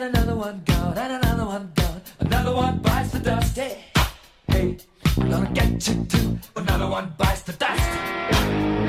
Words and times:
And 0.00 0.16
another 0.16 0.36
one 0.36 0.62
gone, 0.64 0.96
and 0.96 1.24
another 1.24 1.44
one 1.44 1.72
gone. 1.74 2.00
Another 2.20 2.54
one 2.54 2.78
bites 2.78 3.10
the 3.10 3.18
dust. 3.18 3.56
Hey, 3.56 3.84
hey, 4.46 4.76
gonna 5.16 5.50
get 5.50 5.88
you 5.88 6.04
too. 6.04 6.38
Another 6.54 6.86
one 6.86 7.12
bites 7.18 7.42
the 7.42 7.52
dust. 7.54 8.87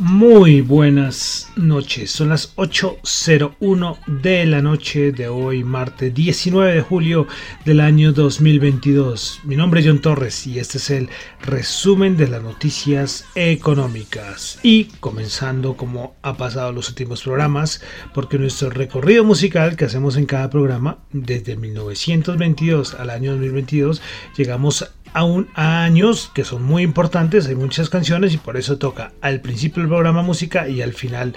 Muy 0.00 0.62
buenas 0.62 1.50
noches, 1.56 2.10
son 2.10 2.30
las 2.30 2.56
8.01 2.56 3.98
de 4.06 4.46
la 4.46 4.62
noche 4.62 5.12
de 5.12 5.28
hoy, 5.28 5.62
martes 5.62 6.14
19 6.14 6.72
de 6.72 6.80
julio 6.80 7.26
del 7.66 7.80
año 7.80 8.14
2022. 8.14 9.40
Mi 9.44 9.56
nombre 9.56 9.80
es 9.80 9.86
John 9.86 10.00
Torres 10.00 10.46
y 10.46 10.58
este 10.58 10.78
es 10.78 10.88
el 10.88 11.10
resumen 11.42 12.16
de 12.16 12.28
las 12.28 12.42
noticias 12.42 13.26
económicas. 13.34 14.58
Y 14.62 14.84
comenzando 15.00 15.76
como 15.76 16.14
ha 16.22 16.34
pasado 16.38 16.72
los 16.72 16.88
últimos 16.88 17.22
programas, 17.22 17.82
porque 18.14 18.38
nuestro 18.38 18.70
recorrido 18.70 19.22
musical 19.22 19.76
que 19.76 19.84
hacemos 19.84 20.16
en 20.16 20.24
cada 20.24 20.48
programa, 20.48 21.00
desde 21.12 21.58
1922 21.58 22.94
al 22.94 23.10
año 23.10 23.32
2022, 23.32 24.00
llegamos 24.34 24.90
a 25.12 25.84
años 25.84 26.30
que 26.34 26.44
son 26.44 26.62
muy 26.62 26.82
importantes, 26.82 27.46
hay 27.46 27.54
muchas 27.54 27.90
canciones 27.90 28.34
y 28.34 28.38
por 28.38 28.56
eso 28.56 28.78
toca 28.78 29.12
al 29.20 29.40
principio 29.40 29.82
del 29.82 29.88
programa 29.88 30.22
música 30.22 30.68
y 30.68 30.82
al 30.82 30.92
final 30.92 31.34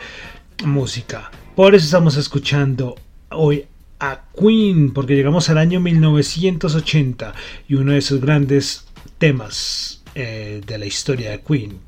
música. 0.66 1.32
Por 1.56 1.76
eso 1.76 1.86
estamos 1.86 2.18
escuchando 2.18 2.96
hoy 3.30 3.66
a 4.00 4.22
Queen, 4.38 4.92
porque 4.92 5.16
llegamos 5.16 5.50
al 5.50 5.58
año 5.58 5.80
1980 5.80 7.34
y 7.68 7.76
uno 7.76 7.94
de 7.94 8.02
sus 8.02 8.20
grandes 8.22 8.86
temas 9.18 10.04
eh, 10.16 10.62
de 10.66 10.78
la 10.78 10.86
historia 10.86 11.32
de 11.32 11.42
Queen, 11.42 11.80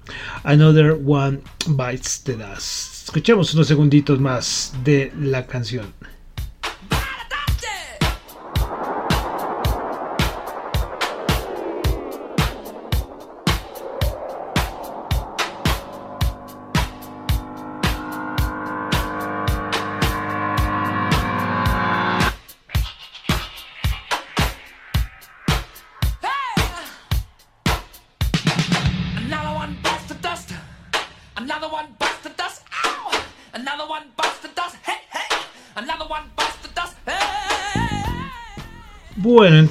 Another 0.44 0.98
One 1.06 1.40
Bites 1.68 2.24
the 2.24 2.34
Dust. 2.34 3.06
Escuchemos 3.06 3.54
unos 3.54 3.68
segunditos 3.68 4.20
más 4.20 4.74
de 4.84 5.12
la 5.20 5.46
canción. 5.46 5.94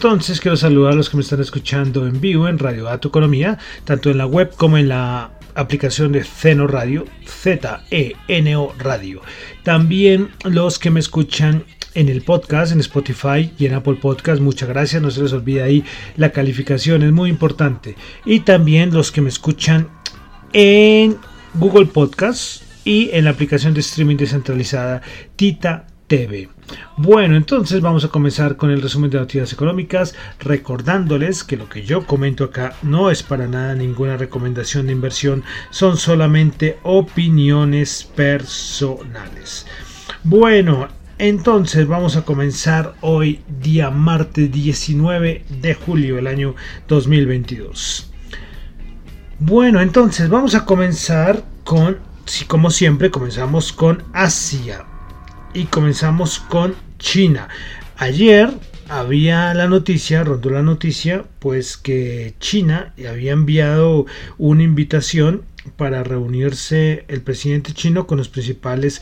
Entonces 0.04 0.38
quiero 0.38 0.58
saludar 0.58 0.92
a 0.92 0.96
los 0.96 1.08
que 1.08 1.16
me 1.16 1.22
están 1.22 1.40
escuchando 1.40 2.06
en 2.06 2.20
vivo 2.20 2.46
en 2.46 2.58
Radio 2.58 2.84
Dato 2.84 3.08
Economía, 3.08 3.56
tanto 3.84 4.10
en 4.10 4.18
la 4.18 4.26
web 4.26 4.52
como 4.54 4.76
en 4.76 4.90
la 4.90 5.30
aplicación 5.54 6.12
de 6.12 6.22
Zeno 6.22 6.66
Radio, 6.66 7.06
Z-E-N-O 7.24 8.74
Radio. 8.78 9.22
También 9.62 10.28
los 10.44 10.78
que 10.78 10.90
me 10.90 11.00
escuchan 11.00 11.64
en 11.94 12.10
el 12.10 12.20
podcast, 12.20 12.72
en 12.72 12.80
Spotify 12.80 13.50
y 13.58 13.64
en 13.64 13.72
Apple 13.72 13.94
Podcast. 13.94 14.42
Muchas 14.42 14.68
gracias, 14.68 15.00
no 15.00 15.10
se 15.10 15.22
les 15.22 15.32
olvide 15.32 15.62
ahí 15.62 15.82
la 16.18 16.32
calificación, 16.32 17.02
es 17.02 17.12
muy 17.12 17.30
importante. 17.30 17.96
Y 18.26 18.40
también 18.40 18.92
los 18.92 19.10
que 19.10 19.22
me 19.22 19.30
escuchan 19.30 19.88
en 20.52 21.16
Google 21.54 21.86
Podcast 21.86 22.62
y 22.84 23.08
en 23.14 23.24
la 23.24 23.30
aplicación 23.30 23.72
de 23.72 23.80
streaming 23.80 24.18
descentralizada 24.18 25.00
Tita 25.36 25.86
TV. 26.06 26.48
Bueno, 26.96 27.36
entonces 27.36 27.80
vamos 27.80 28.04
a 28.04 28.08
comenzar 28.08 28.56
con 28.56 28.70
el 28.70 28.82
resumen 28.82 29.10
de 29.10 29.18
noticias 29.18 29.52
económicas, 29.52 30.14
recordándoles 30.38 31.44
que 31.44 31.56
lo 31.56 31.68
que 31.68 31.82
yo 31.82 32.06
comento 32.06 32.44
acá 32.44 32.74
no 32.82 33.10
es 33.10 33.22
para 33.22 33.46
nada 33.46 33.74
ninguna 33.74 34.16
recomendación 34.16 34.86
de 34.86 34.92
inversión, 34.92 35.44
son 35.70 35.96
solamente 35.96 36.78
opiniones 36.82 38.04
personales. 38.04 39.66
Bueno, 40.22 40.88
entonces 41.18 41.86
vamos 41.86 42.16
a 42.16 42.22
comenzar 42.22 42.94
hoy 43.00 43.40
día 43.60 43.90
martes 43.90 44.50
19 44.50 45.44
de 45.60 45.74
julio 45.74 46.16
del 46.16 46.26
año 46.26 46.54
2022. 46.88 48.10
Bueno, 49.38 49.80
entonces 49.80 50.28
vamos 50.28 50.54
a 50.54 50.64
comenzar 50.64 51.44
con, 51.64 51.98
si 52.24 52.44
como 52.44 52.70
siempre, 52.70 53.10
comenzamos 53.10 53.72
con 53.72 54.02
Asia 54.12 54.86
y 55.54 55.64
comenzamos 55.64 56.40
con 56.40 56.74
China. 56.98 57.48
Ayer 57.96 58.50
había 58.88 59.54
la 59.54 59.68
noticia, 59.68 60.24
rondó 60.24 60.50
la 60.50 60.62
noticia, 60.62 61.24
pues 61.38 61.76
que 61.76 62.34
China 62.40 62.92
había 63.08 63.32
enviado 63.32 64.06
una 64.36 64.62
invitación 64.64 65.42
para 65.76 66.04
reunirse 66.04 67.04
el 67.08 67.22
presidente 67.22 67.72
chino 67.72 68.06
con 68.06 68.18
los 68.18 68.28
principales 68.28 69.00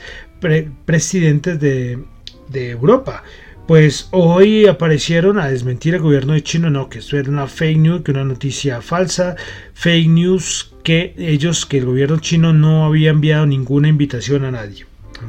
presidentes 0.84 1.58
de, 1.58 2.04
Europa. 2.52 3.24
Pues 3.66 4.08
hoy 4.10 4.66
aparecieron 4.66 5.38
a 5.38 5.48
desmentir 5.48 5.94
el 5.94 6.02
gobierno 6.02 6.34
de 6.34 6.42
China, 6.42 6.68
no, 6.68 6.90
que 6.90 6.98
esto 6.98 7.16
era 7.16 7.30
una 7.30 7.46
fake 7.46 7.78
news, 7.78 8.02
que 8.02 8.10
una 8.10 8.24
noticia 8.24 8.82
falsa, 8.82 9.36
fake 9.72 10.08
news 10.08 10.74
que 10.82 11.14
ellos, 11.16 11.64
que 11.64 11.78
el 11.78 11.86
gobierno 11.86 12.18
chino 12.18 12.52
no 12.52 12.84
había 12.84 13.10
enviado 13.10 13.46
ninguna 13.46 13.88
invitación 13.88 14.44
a 14.44 14.50
nadie. 14.50 14.84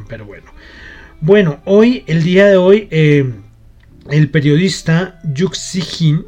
Pero 0.09 0.25
bueno, 0.25 0.52
bueno, 1.23 1.61
hoy, 1.63 2.03
el 2.07 2.21
día 2.21 2.47
de 2.47 2.57
hoy, 2.57 2.89
eh, 2.91 3.31
el 4.09 4.29
periodista 4.29 5.21
Yu 5.23 5.47
Xijin 5.53 6.25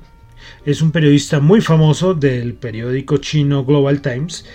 es 0.65 0.81
un 0.81 0.93
periodista 0.93 1.41
muy 1.41 1.59
famoso 1.59 2.13
del 2.13 2.53
periódico 2.53 3.17
chino 3.17 3.65
Global 3.65 4.01
Times. 4.01 4.45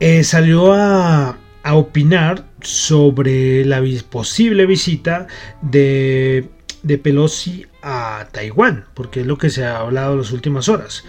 Eh, 0.00 0.24
salió 0.24 0.72
a, 0.74 1.38
opinar 1.64 2.44
sobre 2.60 3.64
la 3.64 3.80
posible 4.10 4.66
visita 4.66 5.28
de, 5.60 6.48
de 6.82 6.98
Pelosi 6.98 7.64
a 7.82 8.26
Taiwán, 8.32 8.86
porque 8.94 9.20
es 9.20 9.26
lo 9.26 9.38
que 9.38 9.48
se 9.48 9.64
ha 9.64 9.78
hablado 9.78 10.14
en 10.14 10.18
las 10.18 10.32
últimas 10.32 10.68
horas. 10.68 11.04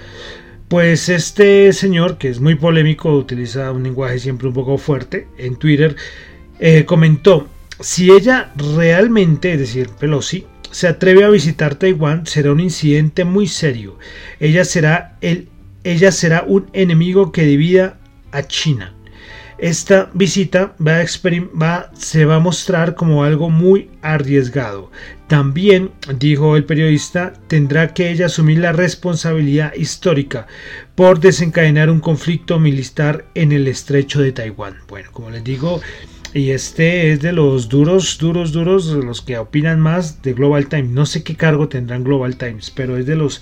Pues 0.68 1.10
este 1.10 1.74
señor, 1.74 2.20
que 2.20 2.30
es 2.30 2.40
muy 2.40 2.54
polémico, 2.54 3.18
utiliza 3.18 3.72
un 3.72 3.82
lenguaje 3.82 4.20
siempre 4.20 4.48
un 4.48 4.54
poco 4.54 4.78
fuerte 4.78 5.28
en 5.40 5.56
Twitter, 5.56 5.96
eh, 6.60 6.86
comentó 6.86 7.50
si 7.84 8.12
ella 8.12 8.50
realmente, 8.56 9.52
es 9.52 9.60
decir, 9.60 9.90
Pelosi, 9.90 10.46
se 10.72 10.88
atreve 10.88 11.26
a 11.26 11.30
visitar 11.30 11.76
Taiwán, 11.76 12.26
será 12.26 12.54
un 12.54 12.62
incidente 12.62 13.26
muy 13.26 13.46
serio. 13.46 14.00
Ella 14.40 14.64
será, 14.64 15.18
el, 15.20 15.50
ella 15.84 16.14
será 16.14 16.46
un 16.48 16.70
enemigo 16.72 17.34
que 17.34 17.44
divida 17.44 18.00
a 18.32 18.44
China. 18.44 18.96
esta 19.58 20.10
visita 20.14 20.76
va 20.86 21.00
a 21.00 21.06
va, 21.62 21.92
se 21.94 22.26
va 22.26 22.36
a 22.36 22.40
mostrar 22.40 22.96
como 22.96 23.26
algo 23.26 23.50
muy 23.50 23.90
arriesgado. 24.02 24.90
También, 25.28 25.92
dijo 26.18 26.56
el 26.56 26.64
periodista, 26.64 27.34
tendrá 27.48 27.94
que 27.94 28.12
ella 28.12 28.28
asumir 28.28 28.60
la 28.60 28.72
responsabilidad 28.72 29.74
histórica 29.76 30.48
por 30.96 31.20
desencadenar 31.20 31.90
un 31.90 32.00
conflicto 32.00 32.60
militar 32.60 33.26
en 33.36 33.52
el 33.52 33.68
estrecho 33.68 34.22
de 34.22 34.32
Taiwán. 34.32 34.78
Bueno, 34.88 35.10
como 35.12 35.30
les 35.30 35.44
digo, 35.44 35.82
y 36.34 36.50
este 36.50 37.12
es 37.12 37.22
de 37.22 37.32
los 37.32 37.70
duros, 37.70 38.18
duros, 38.18 38.52
duros, 38.52 38.92
de 38.94 39.04
los 39.04 39.22
que 39.22 39.38
opinan 39.38 39.80
más 39.80 40.22
de 40.22 40.34
Global 40.34 40.68
Times. 40.68 40.90
No 40.90 41.06
sé 41.06 41.24
qué 41.24 41.36
cargo 41.36 41.68
tendrán 41.68 42.04
Global 42.04 42.38
Times, 42.38 42.72
pero 42.72 42.98
es 42.98 43.06
de 43.06 43.16
los 43.16 43.42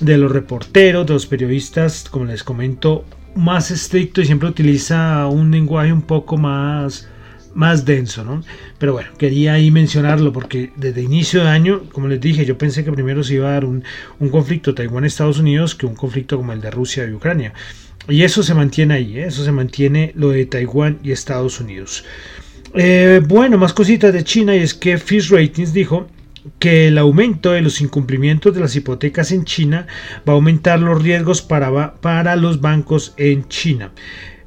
de 0.00 0.18
los 0.18 0.30
reporteros, 0.30 1.06
de 1.06 1.12
los 1.14 1.26
periodistas, 1.26 2.08
como 2.10 2.24
les 2.24 2.42
comento, 2.42 3.04
más 3.36 3.70
estricto 3.70 4.20
y 4.20 4.26
siempre 4.26 4.48
utiliza 4.48 5.26
un 5.28 5.50
lenguaje 5.50 5.92
un 5.92 6.02
poco 6.02 6.36
más 6.36 7.08
más 7.54 7.84
denso, 7.84 8.24
¿no? 8.24 8.42
Pero 8.78 8.94
bueno, 8.94 9.10
quería 9.16 9.54
ahí 9.54 9.70
mencionarlo 9.70 10.32
porque 10.32 10.72
desde 10.76 11.02
inicio 11.02 11.44
de 11.44 11.50
año, 11.50 11.82
como 11.92 12.08
les 12.08 12.20
dije, 12.20 12.44
yo 12.44 12.58
pensé 12.58 12.84
que 12.84 12.92
primero 12.92 13.22
se 13.22 13.34
iba 13.34 13.48
a 13.48 13.52
dar 13.52 13.64
un, 13.64 13.84
un 14.18 14.28
conflicto 14.28 14.74
Taiwán-Estados 14.74 15.38
Unidos 15.38 15.76
que 15.76 15.86
un 15.86 15.94
conflicto 15.94 16.36
como 16.36 16.52
el 16.52 16.60
de 16.60 16.70
Rusia 16.72 17.06
y 17.06 17.12
Ucrania. 17.12 17.52
Y 18.08 18.22
eso 18.22 18.42
se 18.42 18.54
mantiene 18.54 18.94
ahí, 18.94 19.18
¿eh? 19.18 19.26
eso 19.26 19.44
se 19.44 19.52
mantiene 19.52 20.12
lo 20.14 20.30
de 20.30 20.44
Taiwán 20.46 20.98
y 21.02 21.12
Estados 21.12 21.60
Unidos. 21.60 22.04
Eh, 22.74 23.20
bueno, 23.26 23.56
más 23.56 23.72
cositas 23.72 24.12
de 24.12 24.24
China 24.24 24.54
y 24.54 24.60
es 24.60 24.74
que 24.74 24.98
Fish 24.98 25.30
Ratings 25.30 25.72
dijo 25.72 26.08
que 26.58 26.88
el 26.88 26.98
aumento 26.98 27.52
de 27.52 27.62
los 27.62 27.80
incumplimientos 27.80 28.54
de 28.54 28.60
las 28.60 28.76
hipotecas 28.76 29.32
en 29.32 29.44
China 29.44 29.86
va 30.28 30.32
a 30.32 30.36
aumentar 30.36 30.80
los 30.80 31.02
riesgos 31.02 31.40
para, 31.40 31.94
para 31.94 32.36
los 32.36 32.60
bancos 32.60 33.14
en 33.16 33.48
China. 33.48 33.92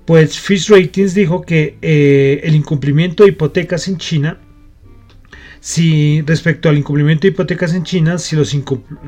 Pues 0.05 0.39
Fish 0.39 0.69
Ratings 0.69 1.15
dijo 1.15 1.41
que 1.41 1.77
eh, 1.81 2.41
el 2.43 2.53
incumplimiento 2.55 3.23
de 3.23 3.29
hipotecas 3.29 3.87
en 3.87 3.97
China 3.97 4.39
si 5.67 6.21
respecto 6.21 6.69
al 6.69 6.77
incumplimiento 6.77 7.23
de 7.23 7.33
hipotecas 7.33 7.73
en 7.73 7.83
China, 7.83 8.19
si 8.19 8.37
los, 8.37 8.55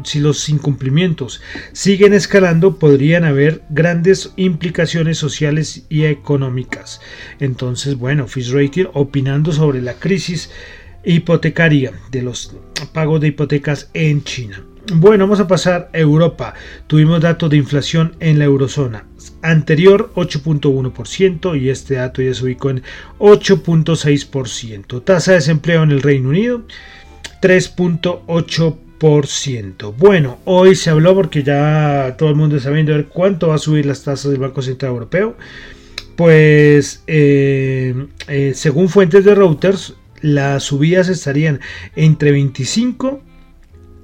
si 0.04 0.20
los 0.20 0.50
incumplimientos 0.50 1.40
siguen 1.72 2.12
escalando, 2.12 2.80
podrían 2.80 3.24
haber 3.24 3.64
grandes 3.70 4.34
implicaciones 4.36 5.18
sociales 5.18 5.86
y 5.88 6.04
económicas. 6.04 7.00
Entonces, 7.40 7.96
bueno, 7.96 8.28
Fish 8.28 8.52
Rating 8.52 8.88
opinando 8.94 9.54
sobre 9.54 9.82
la 9.82 9.94
crisis 9.94 10.52
hipotecaria 11.06 11.94
de 12.12 12.24
los 12.24 12.54
pagos 12.92 13.22
de 13.22 13.30
hipotecas 13.30 13.90
en 13.94 14.26
China. 14.26 14.62
Bueno, 14.94 15.24
vamos 15.26 15.40
a 15.40 15.48
pasar 15.48 15.90
a 15.94 16.00
Europa. 16.00 16.54
Tuvimos 16.88 17.22
datos 17.22 17.48
de 17.50 17.56
inflación 17.58 18.16
en 18.20 18.40
la 18.40 18.46
eurozona. 18.46 19.06
Anterior 19.42 20.12
8.1% 20.16 21.60
y 21.60 21.70
este 21.70 21.96
dato 21.96 22.22
ya 22.22 22.34
se 22.34 22.44
ubicó 22.44 22.70
en 22.72 22.84
8.6%. 23.20 25.04
Tasa 25.04 25.32
de 25.32 25.38
desempleo 25.38 25.84
en 25.84 25.92
el 25.92 26.02
Reino 26.02 26.28
Unido 26.30 26.64
3.8%. 27.42 29.94
Bueno, 29.96 30.40
hoy 30.46 30.74
se 30.76 30.90
habló 30.90 31.14
porque 31.14 31.44
ya 31.44 32.16
todo 32.18 32.30
el 32.30 32.36
mundo 32.36 32.56
está 32.56 32.72
viendo 32.72 33.08
cuánto 33.10 33.50
va 33.50 33.56
a 33.56 33.60
subir 33.60 33.86
las 33.86 34.04
tasas 34.04 34.32
del 34.32 34.40
Banco 34.40 34.64
Central 34.64 34.94
Europeo. 34.94 35.36
Pues 36.16 37.04
eh, 37.08 38.08
eh, 38.28 38.54
según 38.56 38.90
fuentes 38.90 39.24
de 39.24 39.36
Reuters, 39.36 39.94
las 40.22 40.64
subidas 40.64 41.10
estarían 41.10 41.60
entre 41.96 42.32
25 42.32 43.22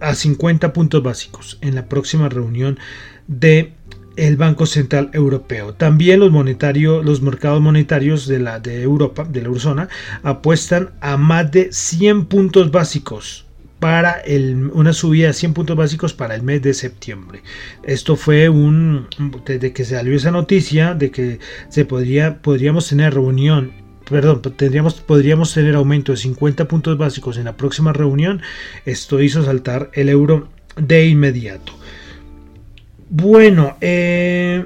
a 0.06 0.14
50 0.14 0.72
puntos 0.72 1.02
básicos 1.02 1.58
en 1.62 1.76
la 1.76 1.88
próxima 1.88 2.30
reunión 2.30 2.80
de 3.28 3.74
el 4.16 4.38
Banco 4.38 4.66
Central 4.66 5.10
Europeo. 5.14 5.74
También 5.74 6.20
los, 6.20 6.32
monetarios, 6.32 7.04
los 7.04 7.22
mercados 7.22 7.62
monetarios 7.62 8.28
de, 8.28 8.40
la, 8.40 8.60
de 8.60 8.82
Europa, 8.82 9.26
de 9.26 9.42
la 9.42 9.48
eurozona, 9.48 9.90
apuestan 10.24 10.92
a 11.02 11.18
más 11.18 11.52
de 11.52 11.70
100 11.72 12.26
puntos 12.26 12.72
básicos 12.72 13.46
para 13.80 14.12
el, 14.22 14.70
una 14.74 14.94
subida 14.94 15.28
de 15.28 15.34
100 15.34 15.54
puntos 15.54 15.76
básicos 15.76 16.14
para 16.14 16.36
el 16.36 16.44
mes 16.44 16.62
de 16.62 16.74
septiembre. 16.74 17.42
Esto 17.84 18.16
fue 18.16 18.48
un 18.48 19.08
desde 19.46 19.74
que 19.74 19.84
se 19.84 19.96
salió 19.96 20.16
esa 20.16 20.32
noticia 20.32 20.94
de 20.94 21.12
que 21.12 21.40
se 21.70 21.84
podría 21.84 22.42
podríamos 22.42 22.88
tener 22.88 23.14
reunión 23.14 23.85
perdón, 24.10 24.42
tendríamos, 24.56 24.96
podríamos 24.96 25.54
tener 25.54 25.76
aumento 25.76 26.12
de 26.12 26.18
50 26.18 26.68
puntos 26.68 26.98
básicos 26.98 27.38
en 27.38 27.46
la 27.46 27.58
próxima 27.58 27.94
reunión. 27.94 28.42
Esto 28.86 29.22
hizo 29.22 29.44
saltar 29.44 29.90
el 29.94 30.10
euro 30.10 30.50
de 30.78 31.08
inmediato. 31.08 31.74
Bueno, 33.10 33.78
eh, 33.82 34.66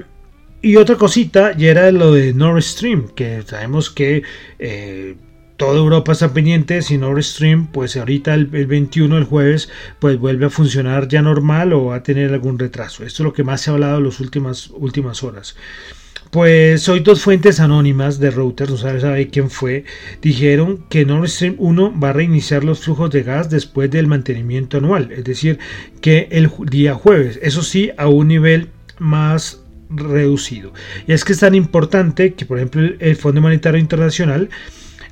y 0.62 0.76
otra 0.76 0.96
cosita, 0.96 1.56
ya 1.56 1.70
era 1.70 1.90
lo 1.90 2.12
de 2.12 2.34
Nord 2.34 2.62
Stream, 2.62 3.08
que 3.14 3.42
sabemos 3.42 3.90
que 3.90 4.22
eh, 4.58 5.16
toda 5.56 5.78
Europa 5.78 6.12
está 6.12 6.32
pendiente, 6.32 6.82
si 6.82 6.98
Nord 6.98 7.22
Stream, 7.22 7.66
pues 7.66 7.96
ahorita 7.96 8.34
el, 8.34 8.46
21, 8.46 9.18
el 9.18 9.24
jueves, 9.24 9.68
pues 9.98 10.18
vuelve 10.18 10.46
a 10.46 10.50
funcionar 10.50 11.06
ya 11.08 11.22
normal 11.22 11.72
o 11.74 11.86
va 11.86 11.96
a 11.96 12.02
tener 12.02 12.32
algún 12.32 12.58
retraso. 12.58 13.04
Esto 13.04 13.22
es 13.22 13.24
lo 13.24 13.32
que 13.32 13.44
más 13.44 13.60
se 13.60 13.70
ha 13.70 13.74
hablado 13.74 13.98
en 13.98 14.04
las 14.04 14.20
últimas, 14.20 14.70
últimas 14.70 15.22
horas. 15.22 15.56
Pues 16.30 16.88
hoy 16.88 17.00
dos 17.00 17.22
fuentes 17.22 17.58
anónimas 17.58 18.20
de 18.20 18.30
Reuters, 18.30 18.70
no 18.70 18.76
sabe, 18.76 19.00
sabe 19.00 19.26
quién 19.26 19.50
fue, 19.50 19.84
dijeron 20.22 20.84
que 20.88 21.04
Nord 21.04 21.28
Stream 21.28 21.56
1 21.58 21.98
va 22.00 22.10
a 22.10 22.12
reiniciar 22.12 22.62
los 22.62 22.84
flujos 22.84 23.10
de 23.10 23.24
gas 23.24 23.50
después 23.50 23.90
del 23.90 24.06
mantenimiento 24.06 24.78
anual, 24.78 25.10
es 25.10 25.24
decir, 25.24 25.58
que 26.00 26.28
el 26.30 26.48
día 26.70 26.94
jueves, 26.94 27.40
eso 27.42 27.64
sí, 27.64 27.90
a 27.96 28.06
un 28.06 28.28
nivel 28.28 28.68
más 29.00 29.60
reducido. 29.88 30.72
Y 31.08 31.14
es 31.14 31.24
que 31.24 31.32
es 31.32 31.40
tan 31.40 31.56
importante 31.56 32.34
que, 32.34 32.46
por 32.46 32.58
ejemplo, 32.58 32.82
el 33.00 33.16
Fondo 33.16 33.40
Monetario 33.40 33.80
Internacional 33.80 34.50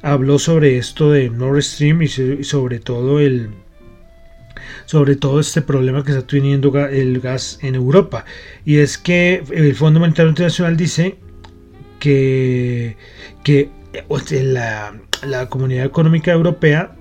habló 0.02 0.38
sobre 0.38 0.78
esto 0.78 1.10
de 1.10 1.30
Nord 1.30 1.62
Stream 1.62 2.02
y 2.02 2.08
sobre 2.44 2.78
todo 2.78 3.18
el 3.18 3.50
sobre 4.88 5.16
todo 5.16 5.38
este 5.38 5.60
problema 5.60 6.02
que 6.02 6.12
está 6.12 6.26
teniendo 6.26 6.74
el 6.88 7.20
gas 7.20 7.58
en 7.60 7.74
Europa. 7.74 8.24
Y 8.64 8.78
es 8.78 8.96
que 8.96 9.44
el 9.50 9.74
Fondo 9.74 10.00
Monetario 10.00 10.30
Internacional 10.30 10.78
dice 10.78 11.18
que, 12.00 12.96
que 13.44 13.68
la, 14.30 14.98
la 15.26 15.48
comunidad 15.50 15.84
económica 15.84 16.32
europea 16.32 16.96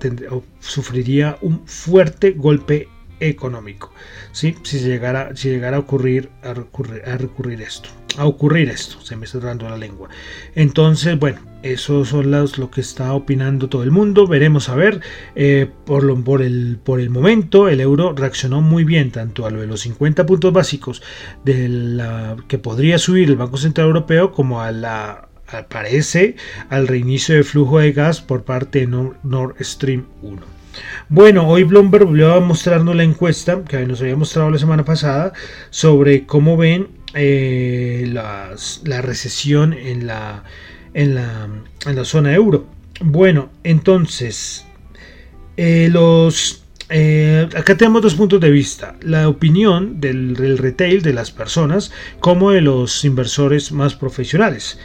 sufriría 0.59 1.37
un 1.41 1.65
fuerte 1.65 2.31
golpe 2.31 2.89
económico. 3.19 3.91
¿sí? 4.31 4.55
Si, 4.63 4.79
llegara, 4.79 5.35
si 5.35 5.49
llegara 5.49 5.77
a 5.77 5.79
ocurrir, 5.81 6.29
a 6.43 6.53
recurrir, 6.53 7.03
a 7.05 7.17
recurrir 7.17 7.61
esto, 7.61 7.89
a 8.17 8.25
ocurrir 8.25 8.69
esto, 8.69 9.01
se 9.01 9.15
me 9.15 9.25
está 9.25 9.39
dando 9.39 9.69
la 9.69 9.77
lengua. 9.77 10.09
Entonces, 10.55 11.17
bueno, 11.19 11.39
eso 11.63 12.05
son 12.05 12.31
los, 12.31 12.57
lo 12.57 12.69
que 12.69 12.81
está 12.81 13.13
opinando 13.13 13.67
todo 13.69 13.83
el 13.83 13.91
mundo. 13.91 14.27
Veremos 14.27 14.69
a 14.69 14.75
ver. 14.75 15.01
Eh, 15.35 15.69
por, 15.85 16.03
lo, 16.03 16.23
por, 16.23 16.41
el, 16.41 16.79
por 16.83 16.99
el 16.99 17.09
momento, 17.09 17.69
el 17.69 17.81
euro 17.81 18.13
reaccionó 18.13 18.61
muy 18.61 18.83
bien, 18.83 19.11
tanto 19.11 19.45
a 19.45 19.51
lo 19.51 19.61
de 19.61 19.67
los 19.67 19.81
50 19.81 20.25
puntos 20.25 20.53
básicos 20.53 21.01
de 21.43 21.67
la, 21.67 22.35
que 22.47 22.57
podría 22.57 22.97
subir 22.97 23.29
el 23.29 23.35
Banco 23.35 23.57
Central 23.57 23.87
Europeo, 23.87 24.31
como 24.31 24.61
a 24.61 24.71
la 24.71 25.27
parece 25.69 26.35
al 26.69 26.87
reinicio 26.87 27.35
de 27.35 27.43
flujo 27.43 27.79
de 27.79 27.93
gas 27.93 28.21
por 28.21 28.43
parte 28.43 28.85
de 28.85 28.87
Nord 29.23 29.55
Stream 29.61 30.05
1. 30.21 30.57
Bueno, 31.09 31.47
hoy 31.47 31.63
Bloomberg 31.63 32.05
volvió 32.05 32.33
a 32.33 32.39
mostrarnos 32.39 32.95
la 32.95 33.03
encuesta 33.03 33.63
que 33.63 33.85
nos 33.85 34.01
había 34.01 34.15
mostrado 34.15 34.49
la 34.49 34.57
semana 34.57 34.85
pasada 34.85 35.33
sobre 35.69 36.25
cómo 36.25 36.57
ven 36.57 36.87
eh, 37.13 38.05
la 38.11 39.01
recesión 39.01 39.73
en 39.73 40.07
la, 40.07 40.43
en, 40.93 41.15
la, 41.15 41.47
en 41.85 41.95
la 41.95 42.05
zona 42.05 42.33
euro. 42.33 42.65
Bueno, 42.99 43.51
entonces, 43.63 44.65
eh, 45.55 45.89
los 45.91 46.63
eh, 46.89 47.49
acá 47.55 47.75
tenemos 47.75 48.01
dos 48.01 48.15
puntos 48.15 48.39
de 48.39 48.49
vista, 48.49 48.95
la 49.01 49.27
opinión 49.27 49.99
del, 49.99 50.35
del, 50.35 50.57
retail 50.57 51.01
de 51.01 51.11
las 51.11 51.31
personas 51.31 51.91
como 52.19 52.51
de 52.51 52.61
los 52.61 53.03
inversores 53.03 53.71
más 53.71 53.93
profesionales. 53.93 54.79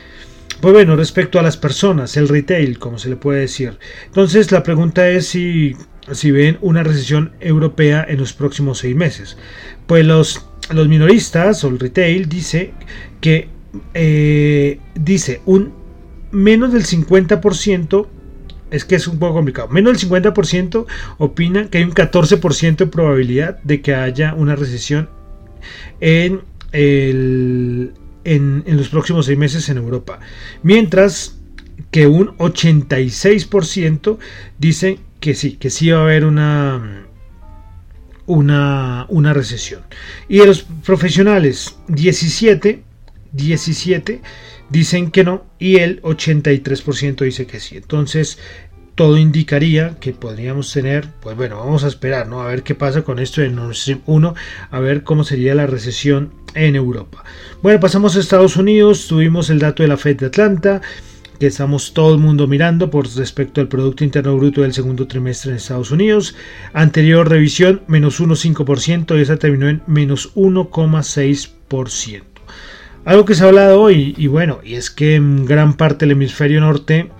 Pues 0.60 0.74
bueno, 0.74 0.96
respecto 0.96 1.38
a 1.38 1.42
las 1.42 1.56
personas, 1.56 2.16
el 2.16 2.28
retail, 2.28 2.78
como 2.78 2.98
se 2.98 3.08
le 3.08 3.16
puede 3.16 3.40
decir. 3.40 3.78
Entonces 4.06 4.52
la 4.52 4.62
pregunta 4.62 5.08
es 5.08 5.26
si, 5.26 5.74
si 6.12 6.30
ven 6.30 6.58
una 6.60 6.82
recesión 6.82 7.32
europea 7.40 8.04
en 8.08 8.18
los 8.18 8.32
próximos 8.32 8.78
seis 8.78 8.94
meses. 8.94 9.36
Pues 9.86 10.06
los, 10.06 10.46
los 10.72 10.88
minoristas 10.88 11.64
o 11.64 11.68
el 11.68 11.78
retail 11.78 12.28
dice 12.28 12.72
que 13.20 13.48
eh, 13.94 14.78
dice 14.94 15.40
un 15.46 15.72
menos 16.30 16.72
del 16.72 16.84
50% 16.84 18.06
es 18.70 18.84
que 18.84 18.94
es 18.94 19.06
un 19.06 19.18
poco 19.18 19.34
complicado. 19.34 19.68
Menos 19.68 20.00
del 20.00 20.10
50% 20.10 20.86
opina 21.18 21.68
que 21.68 21.78
hay 21.78 21.84
un 21.84 21.92
14% 21.92 22.76
de 22.76 22.86
probabilidad 22.86 23.60
de 23.62 23.82
que 23.82 23.94
haya 23.94 24.34
una 24.34 24.56
recesión 24.56 25.10
en 26.00 26.40
el, 26.72 27.92
en, 28.24 28.64
los 28.66 28.88
próximos 28.88 29.26
seis 29.26 29.38
meses 29.38 29.68
en 29.68 29.78
Europa. 29.78 30.20
Mientras 30.62 31.38
que 31.90 32.06
un 32.06 32.36
86% 32.38 34.18
dice 34.58 34.98
que 35.20 35.34
sí, 35.34 35.56
que 35.56 35.70
sí 35.70 35.90
va 35.90 36.00
a 36.00 36.02
haber 36.02 36.24
una, 36.24 37.06
una, 38.26 39.06
una 39.08 39.32
recesión. 39.32 39.82
Y 40.28 40.38
de 40.38 40.46
los 40.46 40.62
profesionales, 40.62 41.76
17, 41.88 42.82
17 43.32 44.20
dicen 44.70 45.10
que 45.10 45.24
no 45.24 45.44
y 45.58 45.76
el 45.76 46.00
83% 46.02 47.24
dice 47.24 47.46
que 47.46 47.60
sí. 47.60 47.76
Entonces, 47.76 48.38
todo 48.94 49.16
indicaría 49.16 49.96
que 50.00 50.12
podríamos 50.12 50.72
tener, 50.72 51.08
pues 51.20 51.36
bueno, 51.36 51.58
vamos 51.58 51.84
a 51.84 51.88
esperar, 51.88 52.28
¿no? 52.28 52.42
A 52.42 52.48
ver 52.48 52.62
qué 52.62 52.74
pasa 52.74 53.02
con 53.02 53.18
esto 53.18 53.40
de 53.40 53.48
Nord 53.48 53.74
Stream 53.74 54.00
1, 54.06 54.34
a 54.70 54.80
ver 54.80 55.02
cómo 55.02 55.24
sería 55.24 55.54
la 55.54 55.66
recesión 55.66 56.30
en 56.54 56.76
Europa. 56.76 57.24
Bueno, 57.62 57.80
pasamos 57.80 58.16
a 58.16 58.20
Estados 58.20 58.56
Unidos, 58.56 59.06
tuvimos 59.08 59.50
el 59.50 59.58
dato 59.58 59.82
de 59.82 59.88
la 59.88 59.96
Fed 59.96 60.16
de 60.16 60.26
Atlanta, 60.26 60.82
que 61.40 61.46
estamos 61.48 61.92
todo 61.92 62.14
el 62.14 62.20
mundo 62.20 62.46
mirando 62.46 62.90
por 62.90 63.08
respecto 63.16 63.60
al 63.60 63.68
Producto 63.68 64.04
Interno 64.04 64.36
Bruto 64.36 64.62
del 64.62 64.74
segundo 64.74 65.08
trimestre 65.08 65.50
en 65.50 65.56
Estados 65.56 65.90
Unidos. 65.90 66.36
Anterior 66.72 67.28
revisión, 67.28 67.82
menos 67.88 68.20
1,5% 68.20 69.18
y 69.18 69.22
esa 69.22 69.36
terminó 69.38 69.68
en 69.68 69.82
menos 69.86 70.34
1,6%. 70.36 72.22
Algo 73.04 73.24
que 73.24 73.34
se 73.34 73.42
ha 73.42 73.48
hablado 73.48 73.80
hoy, 73.80 74.14
y 74.16 74.28
bueno, 74.28 74.60
y 74.62 74.74
es 74.74 74.88
que 74.88 75.16
en 75.16 75.44
gran 75.44 75.74
parte 75.74 76.04
del 76.04 76.12
hemisferio 76.12 76.60
norte, 76.60 77.10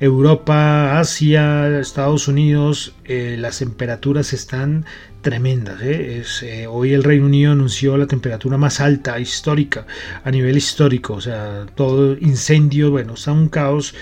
Europa, 0.00 0.98
Asia, 0.98 1.80
Estados 1.80 2.28
Unidos, 2.28 2.94
eh, 3.04 3.36
las 3.38 3.58
temperaturas 3.58 4.32
están 4.32 4.84
tremendas. 5.22 5.80
¿eh? 5.82 6.22
Eh, 6.42 6.66
hoy 6.66 6.92
el 6.92 7.02
Reino 7.02 7.26
Unido 7.26 7.52
anunció 7.52 7.96
la 7.96 8.06
temperatura 8.06 8.58
más 8.58 8.80
alta 8.80 9.18
histórica, 9.18 9.86
a 10.22 10.30
nivel 10.30 10.56
histórico, 10.56 11.14
o 11.14 11.20
sea, 11.20 11.66
todo 11.74 12.16
incendio, 12.18 12.90
bueno, 12.90 13.14
está 13.14 13.32
un 13.32 13.48
caos 13.48 13.94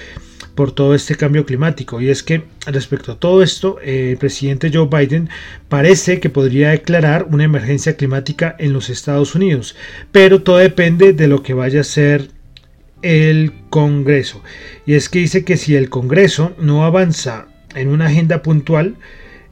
por 0.55 0.73
todo 0.73 0.95
este 0.95 1.15
cambio 1.15 1.47
climático. 1.47 2.01
Y 2.01 2.11
es 2.11 2.23
que 2.23 2.45
respecto 2.67 3.13
a 3.13 3.19
todo 3.19 3.43
esto, 3.43 3.79
el 3.81 4.17
presidente 4.17 4.71
Joe 4.73 4.89
Biden 4.89 5.29
parece 5.69 6.21
que 6.21 6.31
podría 6.31 6.71
declarar 6.71 7.27
una 7.31 7.45
emergencia 7.45 7.97
climática 7.97 8.55
en 8.59 8.73
los 8.73 8.91
Estados 8.91 9.35
Unidos, 9.35 9.77
pero 10.13 10.43
todo 10.43 10.59
depende 10.59 11.13
de 11.13 11.29
lo 11.29 11.43
que 11.43 11.55
vaya 11.55 11.81
a 11.81 11.85
ser 11.85 12.34
el 13.05 13.53
Congreso. 13.69 14.43
Y 14.87 14.95
es 14.95 15.09
que 15.09 15.21
dice 15.21 15.45
que 15.45 15.59
si 15.59 15.77
el 15.77 15.91
Congreso 15.91 16.57
no 16.59 16.85
avanza 16.85 17.47
en 17.75 17.89
una 17.89 18.07
agenda 18.07 18.43
puntual, 18.43 18.97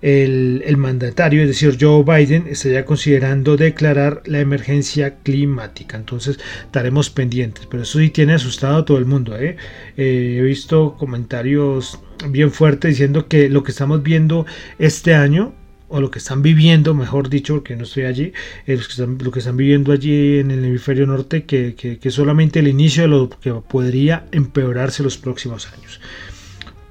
el, 0.01 0.77
mandatario, 0.79 1.43
es 1.43 1.49
decir, 1.49 1.77
Joe 1.81 2.03
Biden, 2.03 2.47
estaría 2.49 2.85
considerando 2.85 3.57
declarar 3.57 4.23
la 4.25 4.41
emergencia 4.41 5.19
climática. 5.23 5.97
Entonces 5.97 6.41
estaremos 6.65 7.11
pendientes. 7.11 7.67
Pero 7.67 7.85
eso 7.85 8.01
sí 8.01 8.11
tiene 8.11 8.35
asustado 8.35 8.79
a 8.79 8.85
todo 8.85 8.99
el 8.99 9.05
mundo. 9.05 9.39
¿eh? 9.39 9.57
Eh, 9.97 10.39
he 10.41 10.43
visto 10.43 10.97
comentarios 10.99 12.01
bien 12.31 12.51
fuertes 12.51 12.91
diciendo 12.91 13.29
que 13.29 13.49
lo 13.49 13.63
que 13.63 13.71
estamos 13.71 14.03
viendo 14.03 14.45
este 14.79 15.15
año 15.15 15.55
o 15.93 16.01
lo 16.01 16.11
que 16.11 16.19
están 16.19 16.41
viviendo, 16.43 16.95
mejor 16.95 17.29
dicho, 17.29 17.55
porque 17.55 17.77
no 17.77 17.85
estoy 17.85 18.05
allí, 18.05 18.33
eh, 18.67 18.79
lo 18.97 19.31
que 19.31 19.39
están 19.39 19.57
viviendo 19.57 19.93
allí 19.93 20.39
en 20.39 20.51
el 20.51 20.65
hemisferio 20.65 21.07
norte, 21.07 21.45
que, 21.45 21.75
que, 21.75 21.99
que 21.99 22.11
solamente 22.11 22.61
el 22.61 22.69
inicio 22.69 23.03
de 23.03 23.09
lo 23.09 23.29
que 23.29 23.53
podría 23.53 24.27
empeorarse 24.33 25.03
los 25.03 25.19
próximos 25.19 25.69
años. 25.71 26.01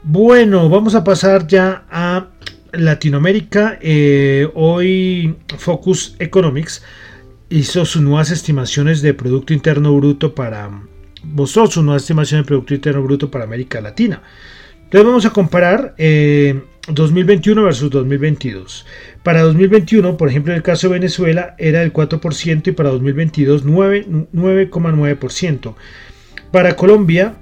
Bueno, 0.04 0.70
vamos 0.70 0.94
a 0.94 1.04
pasar 1.04 1.48
ya 1.48 1.86
a 1.90 2.28
Latinoamérica, 2.74 3.80
eh, 3.82 4.48
hoy 4.54 5.36
Focus 5.58 6.16
Economics 6.20 6.84
hizo 7.50 7.86
sus 7.86 8.02
nuevas 8.02 8.30
estimaciones 8.32 9.02
de 9.02 9.14
Producto 9.14 9.54
Interno 9.54 9.96
Bruto 9.98 10.34
para 10.36 10.70
mostró 11.24 11.68
su 11.68 11.84
nueva 11.84 11.98
estimación 11.98 12.42
de 12.42 12.48
Producto 12.48 12.74
Interno 12.74 13.04
Bruto 13.04 13.30
para 13.30 13.44
América 13.46 13.82
Latina. 13.82 14.22
Entonces 14.84 15.06
vamos 15.06 15.26
a 15.26 15.30
comparar 15.32 15.96
2021 16.88 17.62
eh, 17.62 17.64
versus 17.64 17.90
2022. 17.90 18.86
Para 19.24 19.42
2021, 19.42 20.18
por 20.18 20.30
ejemplo, 20.30 20.54
en 20.54 20.58
el 20.58 20.64
caso 20.64 20.88
de 20.88 20.94
Venezuela 20.94 21.56
era 21.58 21.82
el 21.84 21.92
4% 21.94 22.68
y 22.68 22.72
para 22.72 22.90
2022 22.90 23.66
9,9%. 23.66 25.76
Para 26.52 26.76
Colombia 26.76 27.36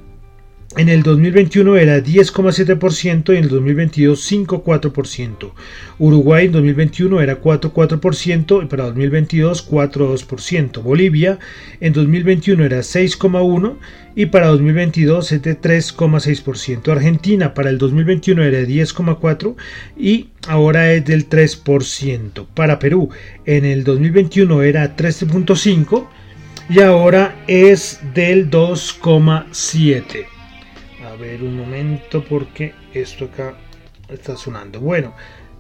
en 0.78 0.88
el 0.88 1.02
2021 1.02 1.78
era 1.78 1.98
10,7% 1.98 3.34
y 3.34 3.38
en 3.38 3.44
el 3.44 3.50
2022 3.50 4.32
5,4%. 4.32 5.52
Uruguay 5.98 6.46
en 6.46 6.52
2021 6.52 7.22
era 7.22 7.42
4,4% 7.42 8.64
y 8.64 8.68
para 8.68 8.86
2022 8.86 9.68
4,2%. 9.68 10.84
Bolivia 10.84 11.40
en 11.80 11.94
2021 11.94 12.64
era 12.66 12.80
6,1% 12.80 13.78
y 14.16 14.28
para 14.28 14.48
2022 14.48 15.32
es 15.32 15.42
de 15.42 15.60
3,6%. 15.60 16.92
Argentina 16.92 17.56
para 17.56 17.72
el 17.72 17.80
2021 17.80 18.44
era 18.44 18.60
10,4% 18.60 19.56
y 19.98 20.28
ahora 20.48 20.94
es 20.94 21.04
del 21.04 21.28
3%. 21.28 22.46
Para 22.54 22.78
Perú 22.78 23.10
en 23.46 23.66
el 23.66 23.84
2021 23.84 24.62
era 24.62 24.96
13,5% 24.96 26.08
y 26.70 26.82
ahora 26.82 27.44
es 27.48 28.00
del 28.14 28.52
2,7% 28.52 30.39
ver 31.20 31.44
un 31.44 31.56
momento 31.56 32.24
porque 32.24 32.74
esto 32.94 33.26
acá 33.26 33.56
está 34.10 34.36
sonando. 34.36 34.80
Bueno, 34.80 35.14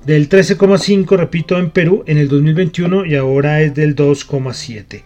del 0.05 0.29
13,5, 0.29 1.17
repito, 1.17 1.57
en 1.57 1.71
Perú 1.71 2.03
en 2.07 2.17
el 2.17 2.27
2021 2.27 3.05
y 3.05 3.15
ahora 3.15 3.61
es 3.61 3.75
del 3.75 3.95
2,7. 3.95 5.03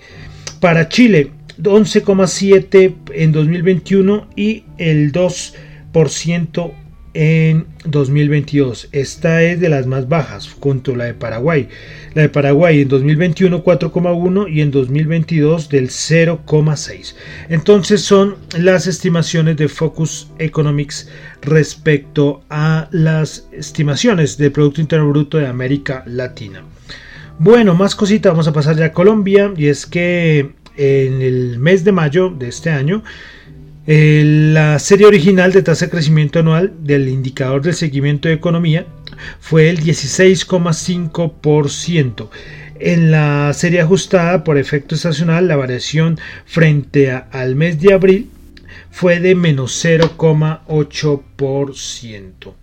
Para 0.59 0.87
Chile, 0.87 1.31
11,7 1.61 2.95
en 3.13 3.31
2021 3.31 4.27
y 4.35 4.63
el 4.77 5.11
2% 5.11 6.73
en 7.13 7.65
2022. 7.85 8.89
Esta 8.91 9.41
es 9.43 9.59
de 9.59 9.69
las 9.69 9.87
más 9.87 10.07
bajas, 10.09 10.49
junto 10.59 10.93
a 10.93 10.97
la 10.97 11.05
de 11.05 11.13
Paraguay. 11.13 11.69
La 12.13 12.23
de 12.23 12.29
Paraguay 12.29 12.81
en 12.81 12.87
2021 12.87 13.63
4,1 13.63 14.51
y 14.51 14.61
en 14.61 14.71
2022 14.71 15.69
del 15.69 15.89
0,6. 15.89 17.15
Entonces 17.49 18.01
son 18.01 18.35
las 18.57 18.87
estimaciones 18.87 19.57
de 19.57 19.67
Focus 19.67 20.29
Economics 20.39 21.09
respecto 21.41 22.43
a 22.49 22.87
las 22.91 23.47
estimaciones 23.51 24.37
del 24.37 24.51
Producto 24.51 24.81
Interno 24.81 25.09
Bruto 25.09 25.37
de 25.37 25.47
América 25.47 26.03
Latina. 26.05 26.63
Bueno, 27.39 27.73
más 27.73 27.95
cositas, 27.95 28.31
vamos 28.31 28.47
a 28.47 28.53
pasar 28.53 28.75
ya 28.75 28.85
a 28.85 28.93
Colombia 28.93 29.51
y 29.57 29.67
es 29.67 29.85
que 29.85 30.51
en 30.77 31.21
el 31.21 31.59
mes 31.59 31.83
de 31.83 31.91
mayo 31.91 32.29
de 32.29 32.47
este 32.47 32.69
año 32.69 33.03
la 33.85 34.79
serie 34.79 35.05
original 35.05 35.51
de 35.51 35.61
tasa 35.61 35.83
de 35.85 35.91
crecimiento 35.91 36.39
anual 36.39 36.71
del 36.79 37.09
indicador 37.09 37.61
del 37.61 37.73
seguimiento 37.73 38.29
de 38.29 38.35
economía 38.35 38.87
fue 39.41 39.69
el 39.69 39.81
16,5%. 39.81 42.29
En 42.79 43.11
la 43.11 43.51
serie 43.53 43.81
ajustada 43.81 44.45
por 44.45 44.57
efecto 44.57 44.95
estacional, 44.95 45.47
la 45.47 45.57
variación 45.57 46.17
frente 46.45 47.11
al 47.11 47.55
mes 47.55 47.79
de 47.81 47.93
abril 47.93 48.29
fue 48.89 49.19
de 49.19 49.35
menos 49.35 49.83
0,8%. 49.83 52.53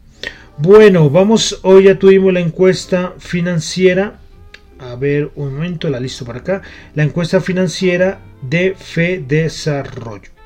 Bueno, 0.56 1.10
vamos, 1.10 1.60
hoy 1.62 1.84
ya 1.84 1.98
tuvimos 1.98 2.32
la 2.32 2.40
encuesta 2.40 3.14
financiera. 3.18 4.18
A 4.78 4.96
ver, 4.96 5.30
un 5.34 5.52
momento, 5.54 5.90
la 5.90 6.00
listo 6.00 6.24
para 6.24 6.38
acá. 6.40 6.62
La 6.94 7.02
encuesta 7.02 7.40
financiera 7.40 8.20
de 8.42 8.74
Fe 8.78 9.22
Desarrollo. 9.26 10.39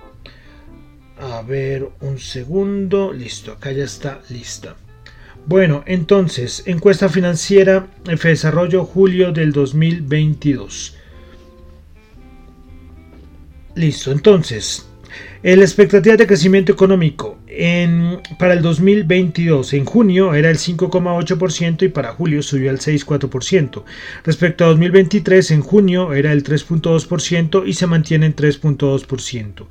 A 1.18 1.42
ver, 1.42 1.88
un 2.00 2.18
segundo. 2.18 3.12
Listo, 3.12 3.52
acá 3.52 3.72
ya 3.72 3.84
está 3.84 4.20
lista. 4.30 4.76
Bueno, 5.46 5.84
entonces, 5.86 6.62
encuesta 6.66 7.08
financiera 7.08 7.86
F 8.06 8.28
Desarrollo 8.28 8.84
julio 8.84 9.30
del 9.30 9.52
2022. 9.52 10.96
Listo, 13.74 14.12
entonces, 14.12 14.88
la 15.42 15.62
expectativa 15.62 16.16
de 16.16 16.26
crecimiento 16.26 16.72
económico 16.72 17.38
en, 17.46 18.20
para 18.38 18.54
el 18.54 18.62
2022 18.62 19.74
en 19.74 19.84
junio 19.84 20.32
era 20.32 20.48
el 20.48 20.56
5,8% 20.56 21.82
y 21.82 21.88
para 21.88 22.12
julio 22.12 22.42
subió 22.42 22.70
al 22.70 22.78
6,4%. 22.78 23.82
Respecto 24.24 24.64
a 24.64 24.68
2023 24.68 25.50
en 25.50 25.60
junio 25.60 26.14
era 26.14 26.32
el 26.32 26.42
3,2% 26.42 27.64
y 27.66 27.74
se 27.74 27.86
mantiene 27.86 28.26
en 28.26 28.36
3,2%. 28.36 29.66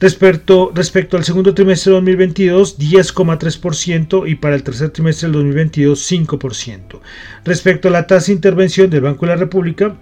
Respecto, 0.00 0.70
respecto 0.74 1.16
al 1.16 1.24
segundo 1.24 1.54
trimestre 1.54 1.90
de 1.90 1.96
2022, 1.96 2.78
10,3% 2.78 4.30
y 4.30 4.36
para 4.36 4.54
el 4.54 4.62
tercer 4.62 4.90
trimestre 4.90 5.26
del 5.26 5.32
2022, 5.32 6.12
5%. 6.12 7.00
Respecto 7.44 7.88
a 7.88 7.90
la 7.90 8.06
tasa 8.06 8.26
de 8.26 8.34
intervención 8.34 8.90
del 8.90 9.00
Banco 9.00 9.26
de 9.26 9.32
la 9.32 9.36
República, 9.36 9.96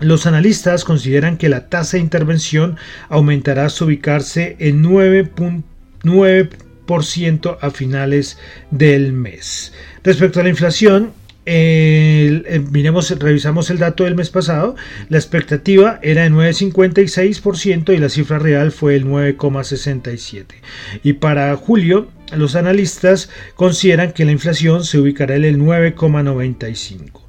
los 0.00 0.26
analistas 0.26 0.84
consideran 0.84 1.36
que 1.36 1.48
la 1.48 1.68
tasa 1.68 1.96
de 1.96 2.02
intervención 2.02 2.76
aumentará 3.08 3.66
hasta 3.66 3.84
ubicarse 3.84 4.56
en 4.58 4.82
9.9% 4.82 7.58
a 7.60 7.70
finales 7.70 8.36
del 8.72 9.12
mes. 9.12 9.72
Respecto 10.02 10.40
a 10.40 10.42
la 10.42 10.48
inflación, 10.48 11.12
miremos, 12.70 13.10
revisamos 13.18 13.70
el 13.70 13.78
dato 13.78 14.04
del 14.04 14.14
mes 14.14 14.30
pasado, 14.30 14.76
la 15.08 15.18
expectativa 15.18 15.98
era 16.02 16.22
de 16.22 16.30
9,56% 16.30 17.94
y 17.94 17.98
la 17.98 18.08
cifra 18.08 18.38
real 18.38 18.72
fue 18.72 18.96
el 18.96 19.06
9,67%. 19.06 20.46
Y 21.02 21.14
para 21.14 21.54
julio, 21.56 22.08
los 22.36 22.54
analistas 22.54 23.30
consideran 23.54 24.12
que 24.12 24.24
la 24.24 24.32
inflación 24.32 24.84
se 24.84 24.98
ubicará 24.98 25.36
en 25.36 25.44
el 25.44 25.58
9,95%. 25.58 27.19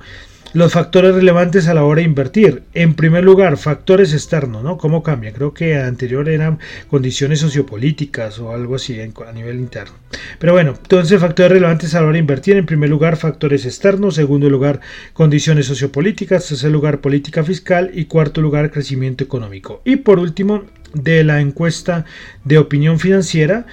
Los 0.53 0.73
factores 0.73 1.15
relevantes 1.15 1.67
a 1.67 1.73
la 1.73 1.83
hora 1.83 1.99
de 1.99 2.07
invertir. 2.07 2.63
En 2.73 2.93
primer 2.93 3.23
lugar, 3.23 3.57
factores 3.57 4.13
externos, 4.13 4.63
¿no? 4.63 4.77
¿Cómo 4.77 5.03
cambia? 5.03 5.31
Creo 5.31 5.53
que 5.53 5.77
anterior 5.77 6.27
eran 6.29 6.59
condiciones 6.89 7.39
sociopolíticas 7.39 8.39
o 8.39 8.51
algo 8.51 8.75
así 8.75 8.99
a 8.99 9.31
nivel 9.31 9.59
interno. 9.59 9.95
Pero 10.39 10.53
bueno, 10.53 10.73
entonces 10.81 11.19
factores 11.19 11.53
relevantes 11.53 11.95
a 11.95 12.01
la 12.01 12.07
hora 12.07 12.13
de 12.13 12.19
invertir. 12.19 12.57
En 12.57 12.65
primer 12.65 12.89
lugar, 12.89 13.17
factores 13.17 13.65
externos. 13.65 14.15
Segundo 14.15 14.49
lugar, 14.49 14.81
condiciones 15.13 15.65
sociopolíticas. 15.67 16.47
Tercer 16.47 16.71
lugar, 16.71 16.99
política 16.99 17.43
fiscal. 17.43 17.91
Y 17.93 18.05
cuarto 18.05 18.41
lugar, 18.41 18.71
crecimiento 18.71 19.23
económico. 19.23 19.81
Y 19.85 19.97
por 19.97 20.19
último, 20.19 20.65
de 20.93 21.23
la 21.23 21.39
encuesta 21.39 22.05
de 22.43 22.57
opinión 22.57 22.99
financiera, 22.99 23.65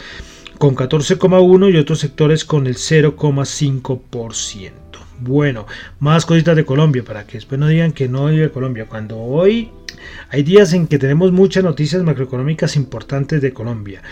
con 0.59 0.77
14,1% 0.77 1.73
y 1.73 1.79
otros 1.79 2.01
sectores 2.01 2.45
con 2.45 2.67
el 2.67 2.75
0,5%. 2.75 4.73
Bueno, 5.21 5.67
más 5.99 6.27
cositas 6.27 6.55
de 6.55 6.65
Colombia 6.65 7.03
para 7.05 7.27
que 7.27 7.39
después 7.39 7.59
no 7.59 7.67
digan 7.67 7.93
que 7.93 8.09
no 8.09 8.27
vive 8.27 8.51
Colombia. 8.51 8.87
Cuando 8.89 9.19
hoy 9.19 9.71
hay 10.29 10.43
días 10.45 10.73
en 10.75 10.87
que 10.87 10.99
tenemos 10.99 11.33
muchas 11.33 11.65
noticias 11.65 12.03
macroeconómicas 12.03 12.77
importantes 12.77 13.41
de 13.41 13.53
Colombia. 13.53 14.03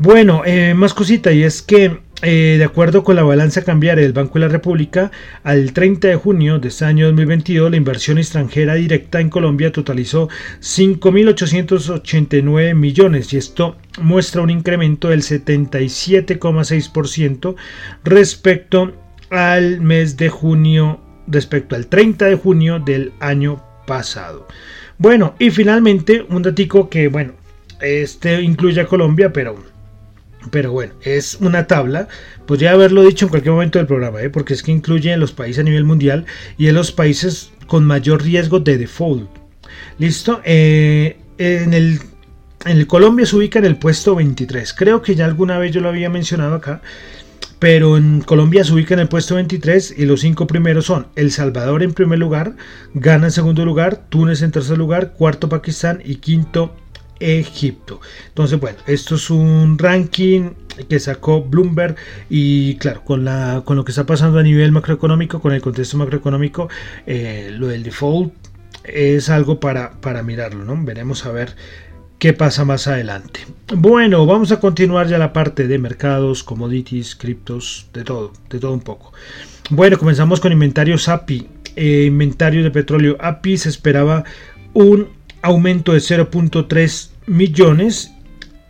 Bueno, 0.00 0.42
eh, 0.46 0.74
más 0.74 0.94
cosita 0.94 1.32
y 1.32 1.42
es 1.42 1.60
que 1.60 1.98
eh, 2.22 2.54
de 2.56 2.64
acuerdo 2.64 3.02
con 3.02 3.16
la 3.16 3.24
balanza 3.24 3.64
cambiaria 3.64 4.04
del 4.04 4.12
Banco 4.12 4.34
de 4.34 4.46
la 4.46 4.48
República, 4.48 5.10
al 5.42 5.72
30 5.72 6.06
de 6.06 6.14
junio 6.14 6.60
de 6.60 6.68
este 6.68 6.84
año 6.84 7.06
2022, 7.06 7.72
la 7.72 7.76
inversión 7.76 8.16
extranjera 8.16 8.74
directa 8.74 9.20
en 9.20 9.28
Colombia 9.28 9.72
totalizó 9.72 10.28
5.889 10.60 12.76
millones 12.76 13.32
y 13.32 13.38
esto 13.38 13.76
muestra 14.00 14.42
un 14.42 14.50
incremento 14.50 15.08
del 15.08 15.22
77,6% 15.22 17.56
respecto 18.04 18.94
al 19.30 19.80
mes 19.80 20.16
de 20.16 20.28
junio, 20.28 21.00
respecto 21.26 21.74
al 21.74 21.88
30 21.88 22.26
de 22.26 22.36
junio 22.36 22.78
del 22.78 23.14
año 23.18 23.64
pasado. 23.84 24.46
Bueno, 24.96 25.34
y 25.40 25.50
finalmente 25.50 26.24
un 26.28 26.42
datico 26.42 26.88
que, 26.88 27.08
bueno, 27.08 27.32
este 27.80 28.40
incluye 28.42 28.80
a 28.80 28.86
Colombia, 28.86 29.32
pero 29.32 29.56
pero 30.50 30.72
bueno, 30.72 30.94
es 31.02 31.36
una 31.40 31.66
tabla, 31.66 32.08
podría 32.46 32.72
haberlo 32.72 33.02
dicho 33.02 33.26
en 33.26 33.30
cualquier 33.30 33.52
momento 33.52 33.78
del 33.78 33.86
programa, 33.86 34.22
¿eh? 34.22 34.30
porque 34.30 34.54
es 34.54 34.62
que 34.62 34.72
incluye 34.72 35.16
los 35.16 35.32
países 35.32 35.60
a 35.60 35.64
nivel 35.64 35.84
mundial 35.84 36.26
y 36.56 36.68
en 36.68 36.74
los 36.74 36.92
países 36.92 37.50
con 37.66 37.84
mayor 37.84 38.22
riesgo 38.22 38.60
de 38.60 38.78
default. 38.78 39.28
¿Listo? 39.98 40.40
Eh, 40.44 41.18
en, 41.38 41.74
el, 41.74 42.00
en 42.64 42.78
el 42.78 42.86
Colombia 42.86 43.26
se 43.26 43.36
ubica 43.36 43.58
en 43.58 43.64
el 43.64 43.76
puesto 43.76 44.14
23. 44.14 44.72
Creo 44.72 45.02
que 45.02 45.14
ya 45.14 45.24
alguna 45.24 45.58
vez 45.58 45.72
yo 45.72 45.80
lo 45.80 45.88
había 45.88 46.10
mencionado 46.10 46.54
acá. 46.54 46.80
Pero 47.58 47.96
en 47.96 48.20
Colombia 48.20 48.62
se 48.62 48.72
ubica 48.72 48.94
en 48.94 49.00
el 49.00 49.08
puesto 49.08 49.34
23 49.34 49.94
y 49.98 50.06
los 50.06 50.20
cinco 50.20 50.46
primeros 50.46 50.86
son 50.86 51.08
El 51.16 51.32
Salvador 51.32 51.82
en 51.82 51.92
primer 51.92 52.20
lugar, 52.20 52.54
Ghana 52.94 53.26
en 53.26 53.32
segundo 53.32 53.64
lugar, 53.64 54.08
Túnez 54.08 54.42
en 54.42 54.52
tercer 54.52 54.78
lugar, 54.78 55.14
cuarto 55.14 55.48
Pakistán 55.48 56.00
y 56.04 56.16
quinto 56.16 56.72
Egipto. 57.20 58.00
Entonces, 58.28 58.60
bueno, 58.60 58.78
esto 58.86 59.16
es 59.16 59.30
un 59.30 59.78
ranking 59.78 60.50
que 60.88 61.00
sacó 61.00 61.42
Bloomberg 61.42 61.96
y 62.30 62.76
claro, 62.76 63.02
con, 63.04 63.24
la, 63.24 63.62
con 63.64 63.76
lo 63.76 63.84
que 63.84 63.92
está 63.92 64.06
pasando 64.06 64.38
a 64.38 64.42
nivel 64.42 64.72
macroeconómico, 64.72 65.40
con 65.40 65.52
el 65.52 65.60
contexto 65.60 65.96
macroeconómico, 65.96 66.68
eh, 67.06 67.50
lo 67.52 67.68
del 67.68 67.82
default 67.82 68.32
es 68.84 69.28
algo 69.28 69.60
para, 69.60 70.00
para 70.00 70.22
mirarlo, 70.22 70.64
¿no? 70.64 70.82
Veremos 70.82 71.26
a 71.26 71.32
ver 71.32 71.54
qué 72.18 72.32
pasa 72.32 72.64
más 72.64 72.86
adelante. 72.86 73.40
Bueno, 73.74 74.26
vamos 74.26 74.52
a 74.52 74.60
continuar 74.60 75.08
ya 75.08 75.18
la 75.18 75.32
parte 75.32 75.66
de 75.66 75.78
mercados, 75.78 76.42
commodities, 76.42 77.14
criptos, 77.14 77.88
de 77.92 78.04
todo, 78.04 78.32
de 78.50 78.58
todo 78.58 78.72
un 78.72 78.80
poco. 78.80 79.12
Bueno, 79.70 79.98
comenzamos 79.98 80.40
con 80.40 80.52
inventarios 80.52 81.08
API. 81.08 81.46
Eh, 81.76 82.04
inventario 82.06 82.64
de 82.64 82.70
petróleo 82.70 83.16
API 83.20 83.58
se 83.58 83.68
esperaba 83.68 84.24
un 84.72 85.17
aumento 85.48 85.92
de 85.92 85.98
0.3 85.98 87.10
millones, 87.26 88.12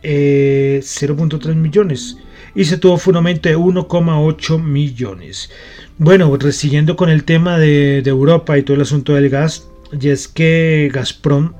0.3 0.03 1.51
eh, 1.51 1.55
millones, 1.55 2.17
y 2.55 2.65
se 2.65 2.77
tuvo 2.77 2.99
un 3.05 3.15
aumento 3.15 3.49
de 3.49 3.57
1,8 3.57 4.61
millones. 4.61 5.49
Bueno, 5.97 6.37
siguiendo 6.51 6.95
con 6.95 7.09
el 7.09 7.23
tema 7.23 7.57
de, 7.57 8.01
de 8.01 8.09
Europa 8.09 8.57
y 8.57 8.63
todo 8.63 8.75
el 8.75 8.81
asunto 8.81 9.13
del 9.13 9.29
gas, 9.29 9.67
y 9.99 10.09
es 10.09 10.27
que 10.27 10.89
Gazprom 10.93 11.53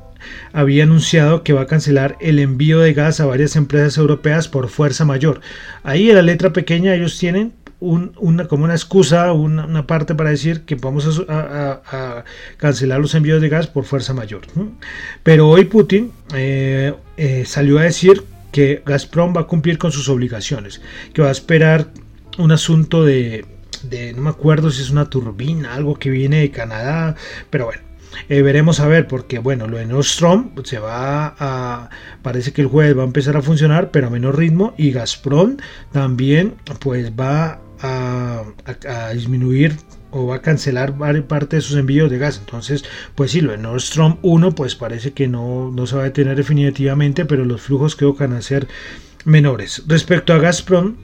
había 0.53 0.83
anunciado 0.83 1.43
que 1.43 1.53
va 1.53 1.61
a 1.61 1.67
cancelar 1.67 2.17
el 2.19 2.39
envío 2.39 2.79
de 2.79 2.93
gas 2.93 3.19
a 3.19 3.25
varias 3.25 3.55
empresas 3.55 3.97
europeas 3.97 4.47
por 4.47 4.69
fuerza 4.69 5.05
mayor. 5.05 5.41
Ahí 5.83 6.09
en 6.09 6.15
la 6.15 6.21
letra 6.21 6.53
pequeña 6.53 6.93
ellos 6.93 7.17
tienen 7.17 7.53
una, 7.79 8.47
como 8.47 8.65
una 8.65 8.73
excusa, 8.73 9.31
una, 9.31 9.87
parte 9.87 10.15
para 10.15 10.29
decir 10.29 10.61
que 10.61 10.75
vamos 10.75 11.23
a, 11.29 12.23
cancelar 12.57 12.99
los 12.99 13.15
envíos 13.15 13.41
de 13.41 13.49
gas 13.49 13.67
por 13.67 13.85
fuerza 13.85 14.13
mayor. 14.13 14.41
Pero 15.23 15.49
hoy 15.49 15.65
Putin 15.65 16.11
eh, 16.33 16.93
eh, 17.17 17.43
salió 17.45 17.79
a 17.79 17.83
decir 17.83 18.23
que 18.51 18.81
Gazprom 18.85 19.35
va 19.35 19.41
a 19.41 19.47
cumplir 19.47 19.77
con 19.77 19.91
sus 19.91 20.09
obligaciones, 20.09 20.81
que 21.13 21.21
va 21.21 21.29
a 21.29 21.31
esperar 21.31 21.91
un 22.37 22.51
asunto 22.51 23.05
de, 23.05 23.45
de 23.83 24.13
no 24.13 24.23
me 24.23 24.29
acuerdo 24.29 24.71
si 24.71 24.81
es 24.81 24.89
una 24.89 25.09
turbina, 25.09 25.73
algo 25.73 25.95
que 25.95 26.09
viene 26.09 26.39
de 26.39 26.51
Canadá, 26.51 27.15
pero 27.49 27.65
bueno. 27.65 27.81
Eh, 28.27 28.41
veremos 28.41 28.79
a 28.79 28.87
ver, 28.87 29.07
porque 29.07 29.37
bueno, 29.37 29.67
lo 29.67 29.77
de 29.77 29.85
Nostrom 29.85 30.51
se 30.63 30.79
va 30.79 31.35
a. 31.39 31.89
Parece 32.23 32.51
que 32.51 32.61
el 32.61 32.67
jueves 32.67 32.97
va 32.97 33.03
a 33.03 33.05
empezar 33.05 33.37
a 33.37 33.41
funcionar, 33.43 33.91
pero 33.91 34.07
a 34.07 34.09
menor 34.09 34.37
ritmo. 34.37 34.73
Y 34.77 34.91
Gazprom 34.91 35.57
también, 35.91 36.55
pues 36.79 37.11
va 37.11 37.61
a, 37.81 38.43
disminuir 39.13 39.75
o 40.11 40.27
va 40.27 40.37
a 40.37 40.41
cancelar 40.41 40.95
parte 41.27 41.57
de 41.57 41.61
sus 41.61 41.77
envíos 41.77 42.09
de 42.09 42.17
gas. 42.17 42.37
Entonces, 42.39 42.83
pues 43.15 43.31
sí, 43.31 43.41
lo 43.41 43.51
de 43.51 43.57
Nord 43.57 43.81
Stream 43.81 44.17
1 44.21 44.55
pues 44.55 44.75
parece 44.75 45.13
que 45.13 45.27
no, 45.27 45.71
no 45.71 45.85
se 45.87 45.95
va 45.95 46.01
a 46.01 46.05
detener 46.05 46.35
definitivamente, 46.35 47.25
pero 47.25 47.45
los 47.45 47.61
flujos 47.61 47.95
creo 47.95 48.15
que 48.15 48.25
van 48.25 48.37
a 48.37 48.41
ser 48.41 48.67
menores. 49.25 49.83
Respecto 49.87 50.33
a 50.33 50.39
Gazprom, 50.39 50.95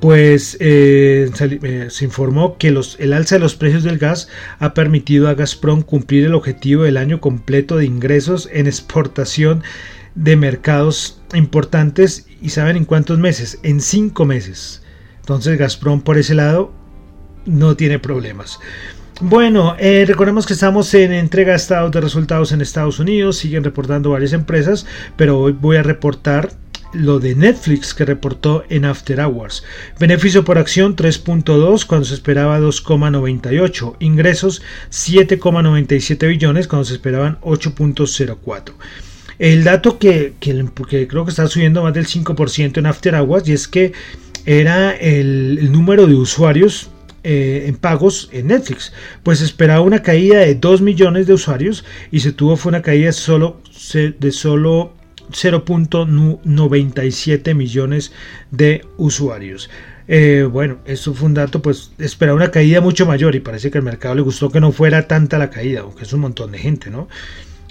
pues 0.00 0.56
eh, 0.60 1.30
eh, 1.40 1.86
se 1.90 2.04
informó 2.04 2.56
que 2.56 2.70
los, 2.70 2.96
el 3.00 3.12
alza 3.12 3.36
de 3.36 3.40
los 3.40 3.56
precios 3.56 3.82
del 3.82 3.98
gas 3.98 4.28
ha 4.58 4.74
permitido 4.74 5.28
a 5.28 5.34
Gazprom 5.34 5.82
cumplir 5.82 6.26
el 6.26 6.34
objetivo 6.34 6.84
del 6.84 6.96
año 6.96 7.20
completo 7.20 7.76
de 7.76 7.86
ingresos 7.86 8.48
en 8.52 8.66
exportación 8.66 9.62
de 10.14 10.36
mercados 10.36 11.20
importantes 11.34 12.26
y 12.40 12.50
saben 12.50 12.76
en 12.76 12.84
cuántos 12.84 13.18
meses, 13.18 13.58
en 13.62 13.80
cinco 13.80 14.24
meses. 14.24 14.82
Entonces 15.28 15.58
Gazprom 15.58 16.00
por 16.00 16.16
ese 16.16 16.34
lado 16.34 16.72
no 17.44 17.76
tiene 17.76 17.98
problemas. 17.98 18.58
Bueno, 19.20 19.76
eh, 19.78 20.06
recordemos 20.08 20.46
que 20.46 20.54
estamos 20.54 20.94
en 20.94 21.12
entrega 21.12 21.50
de 21.50 21.58
estados 21.58 21.92
de 21.92 22.00
resultados 22.00 22.50
en 22.52 22.62
Estados 22.62 22.98
Unidos, 22.98 23.36
siguen 23.36 23.62
reportando 23.62 24.08
varias 24.08 24.32
empresas, 24.32 24.86
pero 25.16 25.38
hoy 25.38 25.52
voy 25.52 25.76
a 25.76 25.82
reportar 25.82 26.52
lo 26.94 27.20
de 27.20 27.34
Netflix 27.34 27.92
que 27.92 28.06
reportó 28.06 28.64
en 28.70 28.86
After 28.86 29.20
Hours. 29.20 29.64
Beneficio 30.00 30.46
por 30.46 30.56
acción 30.56 30.96
3.2 30.96 31.84
cuando 31.84 32.06
se 32.06 32.14
esperaba 32.14 32.58
2,98. 32.58 33.96
Ingresos 33.98 34.62
7,97 34.90 36.26
billones 36.26 36.68
cuando 36.68 36.86
se 36.86 36.94
esperaban 36.94 37.38
8.04. 37.42 38.72
El 39.38 39.62
dato 39.62 39.98
que, 39.98 40.34
creo 40.40 41.24
que 41.24 41.30
está 41.30 41.46
subiendo 41.46 41.82
más 41.82 41.92
del 41.92 42.06
5% 42.06 42.78
en 42.78 42.86
After 42.86 43.14
Hours 43.14 43.46
y 43.48 43.52
es 43.52 43.68
que 43.68 43.92
era 44.48 44.92
el 44.92 45.70
número 45.70 46.06
de 46.06 46.14
usuarios 46.14 46.88
eh, 47.22 47.64
en 47.66 47.76
pagos 47.76 48.30
en 48.32 48.46
Netflix. 48.46 48.94
Pues 49.22 49.42
esperaba 49.42 49.82
una 49.82 50.00
caída 50.00 50.38
de 50.38 50.54
2 50.54 50.80
millones 50.80 51.26
de 51.26 51.34
usuarios 51.34 51.84
y 52.10 52.20
se 52.20 52.32
tuvo 52.32 52.56
fue 52.56 52.70
una 52.70 52.80
caída 52.80 53.12
solo, 53.12 53.60
de 53.92 54.32
solo 54.32 54.94
0.97 55.32 57.54
millones 57.54 58.12
de 58.50 58.86
usuarios. 58.96 59.68
Eh, 60.06 60.48
bueno, 60.50 60.78
eso 60.86 61.12
fue 61.12 61.26
un 61.26 61.34
dato, 61.34 61.60
pues 61.60 61.92
esperaba 61.98 62.34
una 62.34 62.50
caída 62.50 62.80
mucho 62.80 63.04
mayor 63.04 63.34
y 63.34 63.40
parece 63.40 63.70
que 63.70 63.76
al 63.76 63.84
mercado 63.84 64.14
le 64.14 64.22
gustó 64.22 64.50
que 64.50 64.60
no 64.60 64.72
fuera 64.72 65.06
tanta 65.06 65.36
la 65.36 65.50
caída, 65.50 65.80
aunque 65.80 66.04
es 66.04 66.12
un 66.14 66.20
montón 66.20 66.52
de 66.52 66.58
gente, 66.58 66.88
¿no? 66.88 67.06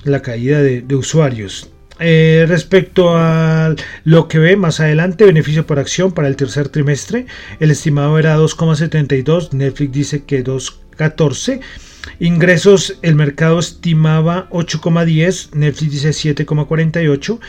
La 0.03 0.21
caída 0.21 0.61
de 0.61 0.95
usuarios. 0.95 1.71
Eh, 1.99 2.45
respecto 2.47 3.17
a 3.17 3.73
lo 4.03 4.27
que 4.27 4.39
ve 4.39 4.55
más 4.55 4.79
adelante, 4.79 5.25
beneficio 5.25 5.65
por 5.65 5.79
acción 5.79 6.11
para 6.11 6.27
el 6.27 6.35
tercer 6.35 6.69
trimestre, 6.69 7.25
el 7.59 7.71
estimado 7.71 8.19
era 8.19 8.37
2,72, 8.37 9.51
Netflix 9.53 9.91
dice 9.91 10.23
que 10.23 10.43
2,14. 10.43 11.61
Ingresos, 12.19 12.97
el 13.01 13.15
mercado 13.15 13.59
estimaba 13.59 14.49
8,10, 14.51 15.53
Netflix 15.53 15.91
dice 15.91 16.35
7,48. 16.45 17.39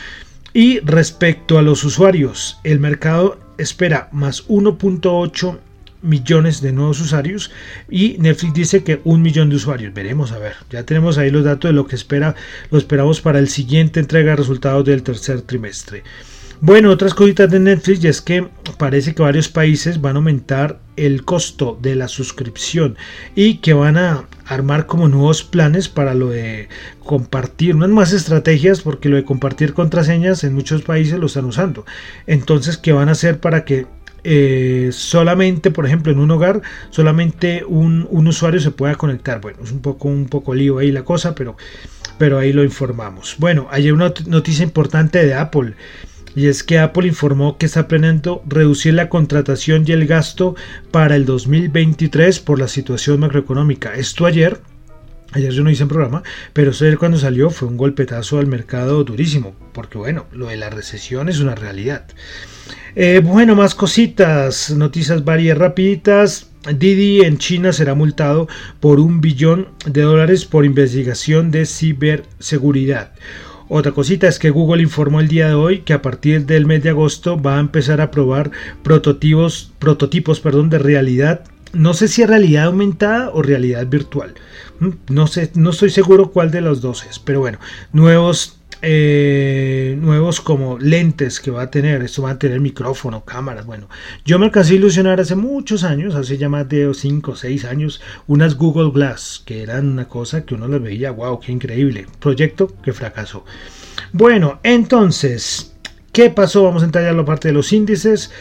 Y 0.53 0.79
respecto 0.79 1.59
a 1.59 1.61
los 1.61 1.83
usuarios, 1.83 2.57
el 2.63 2.79
mercado 2.79 3.39
espera 3.57 4.09
más 4.11 4.47
1.8 4.47 5.59
millones 6.01 6.61
de 6.61 6.71
nuevos 6.71 7.01
usuarios 7.01 7.51
y 7.89 8.17
Netflix 8.19 8.53
dice 8.53 8.83
que 8.83 9.01
un 9.03 9.21
millón 9.21 9.49
de 9.49 9.57
usuarios. 9.57 9.93
Veremos 9.93 10.31
a 10.31 10.39
ver. 10.39 10.53
Ya 10.69 10.83
tenemos 10.83 11.17
ahí 11.17 11.29
los 11.29 11.43
datos 11.43 11.69
de 11.69 11.73
lo 11.73 11.87
que 11.87 11.95
espera, 11.95 12.35
lo 12.71 12.77
esperamos 12.77 13.21
para 13.21 13.39
el 13.39 13.49
siguiente 13.49 13.99
entrega 13.99 14.31
de 14.31 14.37
resultados 14.37 14.85
del 14.85 15.03
tercer 15.03 15.41
trimestre. 15.41 16.03
Bueno, 16.61 16.89
otras 16.89 17.13
cositas 17.13 17.49
de 17.49 17.57
Netflix 17.57 18.03
y 18.03 18.07
es 18.09 18.21
que 18.21 18.45
parece 18.77 19.15
que 19.15 19.21
varios 19.21 19.47
países 19.47 20.01
van 20.01 20.17
a 20.17 20.19
aumentar 20.19 20.81
el 20.97 21.23
costo 21.23 21.79
de 21.81 21.95
la 21.95 22.09
suscripción 22.09 22.97
y 23.33 23.59
que 23.59 23.71
van 23.71 23.95
a 23.95 24.25
armar 24.45 24.85
como 24.85 25.07
nuevos 25.07 25.41
planes 25.41 25.87
para 25.87 26.13
lo 26.13 26.31
de 26.31 26.67
compartir, 27.05 27.77
no 27.77 27.87
más 27.87 28.11
estrategias 28.11 28.81
porque 28.81 29.07
lo 29.07 29.15
de 29.15 29.23
compartir 29.23 29.73
contraseñas 29.73 30.43
en 30.43 30.53
muchos 30.53 30.81
países 30.81 31.17
lo 31.17 31.27
están 31.27 31.45
usando. 31.45 31.85
Entonces, 32.27 32.77
¿qué 32.77 32.91
van 32.91 33.07
a 33.07 33.13
hacer 33.13 33.39
para 33.39 33.63
que 33.63 33.87
eh, 34.23 34.89
solamente, 34.91 35.71
por 35.71 35.85
ejemplo, 35.85 36.11
en 36.11 36.19
un 36.19 36.31
hogar, 36.31 36.61
solamente 36.89 37.63
un, 37.65 38.07
usuario 38.11 38.59
se 38.59 38.71
pueda 38.71 38.95
conectar. 38.95 39.41
Bueno, 39.41 39.59
es 39.63 39.71
un 39.71 39.81
poco, 39.81 40.07
un 40.07 40.27
poco 40.27 40.53
lío 40.53 40.79
ahí 40.79 40.91
la 40.91 41.03
cosa, 41.03 41.35
pero, 41.35 41.57
pero 42.17 42.37
ahí 42.37 42.53
lo 42.53 42.63
informamos. 42.63 43.35
Bueno, 43.39 43.67
hay 43.71 43.91
una 43.91 44.13
noticia 44.27 44.63
importante 44.63 45.25
de 45.25 45.33
Apple. 45.33 45.73
Y 46.35 46.47
es 46.47 46.63
que 46.63 46.77
Apple 46.77 47.07
informó 47.07 47.57
que 47.57 47.65
está 47.65 47.87
planeando 47.87 48.43
reducir 48.47 48.93
la 48.93 49.09
contratación 49.09 49.83
y 49.87 49.91
el 49.93 50.05
gasto 50.05 50.55
para 50.91 51.15
el 51.15 51.25
2023 51.25 52.39
por 52.39 52.59
la 52.59 52.67
situación 52.67 53.19
macroeconómica. 53.19 53.95
Esto 53.95 54.25
ayer, 54.25 54.59
Ayer 55.31 55.51
yo 55.51 55.63
no 55.63 55.69
hice 55.69 55.83
un 55.83 55.89
programa, 55.89 56.23
pero 56.53 56.71
ayer 56.71 56.97
cuando 56.97 57.17
salió 57.17 57.51
fue 57.51 57.67
un 57.67 57.77
golpetazo 57.77 58.39
al 58.39 58.47
mercado 58.47 59.03
durísimo, 59.03 59.55
porque 59.73 59.97
bueno, 59.97 60.25
lo 60.31 60.47
de 60.47 60.57
la 60.57 60.71
recesión 60.71 61.29
es 61.29 61.39
una 61.39 61.53
realidad. 61.53 62.05
Eh, 62.95 63.21
bueno, 63.23 63.55
más 63.55 63.75
cositas, 63.75 64.71
noticias 64.71 65.23
varias 65.23 65.57
rapiditas. 65.57 66.47
Didi 66.75 67.21
en 67.21 67.37
China 67.37 67.71
será 67.71 67.93
multado 67.93 68.47
por 68.79 68.99
un 68.99 69.21
billón 69.21 69.69
de 69.85 70.01
dólares 70.01 70.45
por 70.45 70.65
investigación 70.65 71.51
de 71.51 71.65
ciberseguridad. 71.65 73.13
Otra 73.69 73.91
cosita 73.91 74.27
es 74.27 74.39
que 74.39 74.49
Google 74.49 74.81
informó 74.81 75.19
el 75.19 75.27
día 75.27 75.47
de 75.47 75.53
hoy 75.53 75.81
que 75.81 75.93
a 75.93 76.01
partir 76.01 76.47
del 76.47 76.65
mes 76.65 76.81
de 76.81 76.89
agosto 76.89 77.39
va 77.39 77.57
a 77.57 77.59
empezar 77.59 78.01
a 78.01 78.09
probar 78.09 78.49
prototipos, 78.81 79.71
prototipos 79.77 80.39
perdón, 80.39 80.71
de 80.71 80.79
realidad. 80.79 81.43
No 81.73 81.93
sé 81.93 82.07
si 82.07 82.21
es 82.21 82.29
realidad 82.29 82.65
aumentada 82.65 83.29
o 83.31 83.41
realidad 83.41 83.85
virtual. 83.87 84.33
Mm, 84.79 84.89
no 85.09 85.27
sé, 85.27 85.51
no 85.55 85.69
estoy 85.69 85.89
seguro 85.89 86.31
cuál 86.31 86.51
de 86.51 86.61
los 86.61 86.81
dos 86.81 87.05
es, 87.05 87.19
pero 87.19 87.39
bueno, 87.39 87.59
nuevos 87.93 88.59
eh, 88.81 89.97
nuevos 89.99 90.39
como 90.39 90.79
lentes 90.79 91.39
que 91.41 91.51
va 91.51 91.63
a 91.63 91.71
tener. 91.71 92.01
Esto 92.01 92.21
va 92.21 92.31
a 92.31 92.39
tener 92.39 92.59
micrófono, 92.61 93.25
cámaras. 93.25 93.65
Bueno, 93.65 93.89
yo 94.23 94.39
me 94.39 94.45
alcancé 94.45 94.73
a 94.73 94.75
ilusionar 94.77 95.19
hace 95.19 95.35
muchos 95.35 95.83
años, 95.83 96.15
hace 96.15 96.37
ya 96.37 96.47
más 96.47 96.69
de 96.69 96.93
5 96.93 97.31
o 97.31 97.35
6 97.35 97.65
años, 97.65 98.01
unas 98.27 98.55
Google 98.55 98.91
Glass, 98.91 99.41
que 99.45 99.63
eran 99.63 99.89
una 99.89 100.07
cosa 100.07 100.45
que 100.45 100.55
uno 100.55 100.67
les 100.67 100.81
veía, 100.81 101.11
wow, 101.11 101.39
qué 101.39 101.51
increíble. 101.51 102.07
Proyecto 102.19 102.73
que 102.81 102.93
fracasó. 102.93 103.43
Bueno, 104.13 104.59
entonces, 104.63 105.73
¿qué 106.13 106.29
pasó? 106.29 106.63
Vamos 106.63 106.83
a 106.83 106.85
a 106.85 107.13
la 107.13 107.25
parte 107.25 107.49
de 107.49 107.53
los 107.53 107.73
índices. 107.73 108.31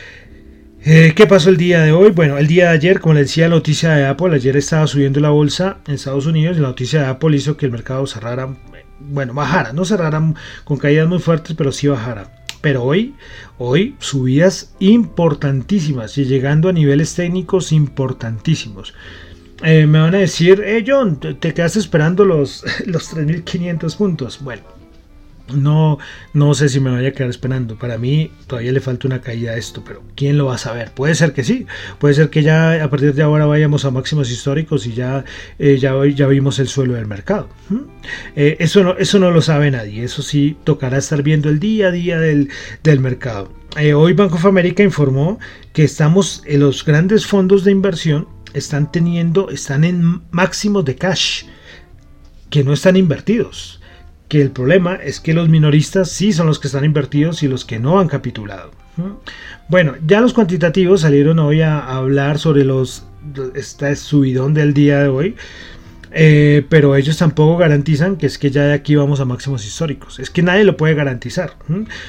Eh, 0.85 1.13
¿Qué 1.15 1.27
pasó 1.27 1.51
el 1.51 1.57
día 1.57 1.83
de 1.83 1.93
hoy? 1.93 2.11
Bueno, 2.11 2.39
el 2.39 2.47
día 2.47 2.69
de 2.69 2.75
ayer, 2.75 3.01
como 3.01 3.15
le 3.15 3.21
decía, 3.21 3.49
la 3.49 3.57
noticia 3.57 3.91
de 3.91 4.07
Apple, 4.07 4.35
ayer 4.35 4.57
estaba 4.57 4.87
subiendo 4.87 5.21
la 5.21 5.31
bolsa 5.31 5.79
en 5.87 5.95
Estados 5.95 6.27
Unidos 6.27 6.57
y 6.57 6.61
la 6.61 6.69
noticia 6.69 7.01
de 7.01 7.07
Apple 7.07 7.37
hizo 7.37 7.57
que 7.57 7.67
el 7.67 7.73
mercado 7.73 8.07
cerrara 8.07 8.49
bueno, 9.01 9.35
bajara, 9.35 9.73
no 9.73 9.85
cerrara 9.85 10.35
con 10.65 10.77
caídas 10.77 11.09
muy 11.09 11.19
fuertes, 11.19 11.55
pero 11.57 11.73
sí 11.73 11.89
bajara. 11.89 12.33
Pero 12.61 12.83
hoy, 12.83 13.15
hoy 13.59 13.97
subidas 14.01 14.75
importantísimas 14.81 16.19
y 16.19 16.25
llegando 16.25 16.69
a 16.69 16.73
niveles 16.73 17.15
técnicos 17.15 17.73
importantísimos. 17.73 18.95
Eh, 19.63 19.87
me 19.87 20.01
van 20.01 20.15
a 20.15 20.19
decir, 20.19 20.63
eh, 20.65 20.85
John, 20.87 21.19
te, 21.19 21.37
quedaste 21.55 21.79
esperando 21.79 22.25
los, 22.25 22.65
los 22.87 23.15
3.500 23.15 23.97
puntos. 23.97 24.39
Bueno, 24.43 24.63
no, 25.55 25.99
no 26.33 26.55
sé 26.55 26.69
si 26.69 26.81
me 26.81 26.91
vaya 26.91 27.09
a 27.09 27.13
quedar 27.13 27.31
esperando. 27.31 27.77
Para 27.77 27.99
mí 27.99 28.31
todavía 28.47 28.73
le 28.73 28.81
falta 28.81 29.07
una 29.07 29.21
caída 29.21 29.53
a 29.53 29.57
esto, 29.57 29.83
pero 29.85 30.03
¿quién 30.15 30.39
lo 30.39 30.47
va 30.47 30.55
a 30.55 30.59
saber? 30.59 30.93
Puede 30.93 31.15
ser 31.15 31.33
que 31.33 31.45
sí. 31.45 31.67
Puede 31.99 32.15
ser 32.15 32.31
que 32.31 32.43
ya 32.43 32.83
a 32.83 32.91
partir 32.91 33.15
de 33.15 33.23
ahora 33.23 33.47
vayamos 33.47 33.85
a 33.85 33.91
máximos 33.91 34.31
históricos 34.31 34.87
y 34.87 34.95
ya, 34.95 35.25
eh, 35.59 35.79
ya, 35.79 35.95
ya 36.07 36.27
vimos 36.27 36.59
el 36.59 36.69
suelo 36.69 36.95
del 36.95 37.07
mercado. 37.07 37.49
Eh, 38.37 38.57
eso, 38.61 38.83
no, 38.83 38.97
eso 38.97 39.19
no 39.19 39.31
lo 39.31 39.43
sabe 39.43 39.71
nadie. 39.71 40.05
Eso 40.05 40.23
sí 40.23 40.57
tocará 40.65 40.99
estar 40.99 41.23
viendo 41.23 41.49
el 41.49 41.61
día 41.61 41.89
a 41.89 41.91
día 41.91 42.19
del, 42.19 42.49
mercado. 43.01 43.53
Eh, 43.77 43.95
hoy 43.95 44.13
Bank 44.13 44.35
of 44.35 44.45
America 44.47 44.83
informó 44.83 45.39
que 45.73 45.85
estamos 45.85 46.43
en 46.47 46.61
los 46.61 46.85
grandes 46.85 47.27
fondos 47.27 47.65
de 47.65 47.71
inversión 47.73 48.27
están 48.55 48.91
teniendo, 48.91 49.51
están 49.51 49.85
en 49.85 50.23
máximos 50.31 50.85
de 50.85 50.97
cash 50.97 51.45
que 52.51 52.65
no 52.65 52.73
están 52.73 52.97
invertidos 52.97 53.78
que 54.29 54.43
el 54.43 54.51
problema 54.51 54.95
es 54.97 55.21
que 55.21 55.35
los 55.35 55.49
minoristas 55.49 56.11
sí 56.11 56.33
son 56.33 56.47
los 56.47 56.59
que 56.59 56.69
están 56.69 56.85
invertidos 56.85 57.43
y 57.43 57.49
los 57.49 57.65
que 57.65 57.79
no 57.79 57.99
han 57.99 58.09
capitulado. 58.09 58.71
Bueno, 59.69 59.95
ya 60.07 60.21
los 60.21 60.35
cuantitativos 60.35 61.03
salieron 61.03 61.39
hoy 61.39 61.61
a 61.63 61.79
hablar 61.79 62.39
sobre 62.39 62.65
los 62.65 63.05
esta 63.55 63.95
subidón 63.95 64.55
del 64.55 64.75
día 64.75 65.03
de 65.03 65.09
hoy, 65.09 65.37
eh, 66.11 66.65
pero 66.69 66.97
ellos 66.97 67.17
tampoco 67.17 67.57
garantizan 67.57 68.17
que 68.17 68.27
es 68.27 68.39
que 68.39 68.51
ya 68.51 68.65
de 68.65 68.73
aquí 68.73 68.95
vamos 68.95 69.21
a 69.21 69.25
máximos 69.25 69.67
históricos. 69.67 70.19
Es 70.19 70.31
que 70.31 70.43
nadie 70.43 70.65
lo 70.65 70.77
puede 70.77 70.95
garantizar. 70.95 71.53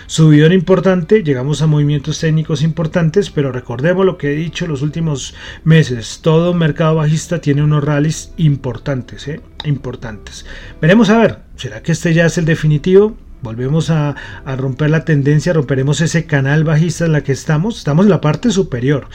Subidón 0.08 0.54
importante, 0.54 1.24
llegamos 1.24 1.62
a 1.62 1.68
movimientos 1.68 2.20
técnicos 2.20 2.62
importantes, 2.62 3.30
pero 3.30 3.52
recordemos 3.52 4.06
lo 4.06 4.18
que 4.18 4.34
he 4.34 4.36
dicho 4.36 4.68
los 4.68 4.82
últimos 4.82 5.36
meses. 5.64 6.20
Todo 6.22 6.54
mercado 6.54 6.96
bajista 6.96 7.42
tiene 7.42 7.64
unos 7.64 7.84
rallies 7.84 8.34
importantes, 8.38 9.28
¿eh? 9.28 9.42
importantes. 9.66 10.46
Veremos 10.82 11.10
a 11.10 11.18
ver, 11.20 11.40
¿será 11.56 11.82
que 11.82 11.92
este 11.92 12.14
ya 12.14 12.26
es 12.26 12.38
el 12.38 12.46
definitivo? 12.46 13.18
Volvemos 13.42 13.90
a, 13.90 14.16
romper 14.58 14.90
la 14.90 15.06
tendencia, 15.06 15.54
romperemos 15.54 16.02
ese 16.02 16.26
canal 16.26 16.64
bajista 16.64 17.06
en 17.06 17.14
la 17.14 17.22
que 17.22 17.32
estamos. 17.32 17.78
Estamos 17.78 18.06
en 18.06 18.10
la 18.10 18.22
parte 18.22 18.52
superior. 18.52 19.08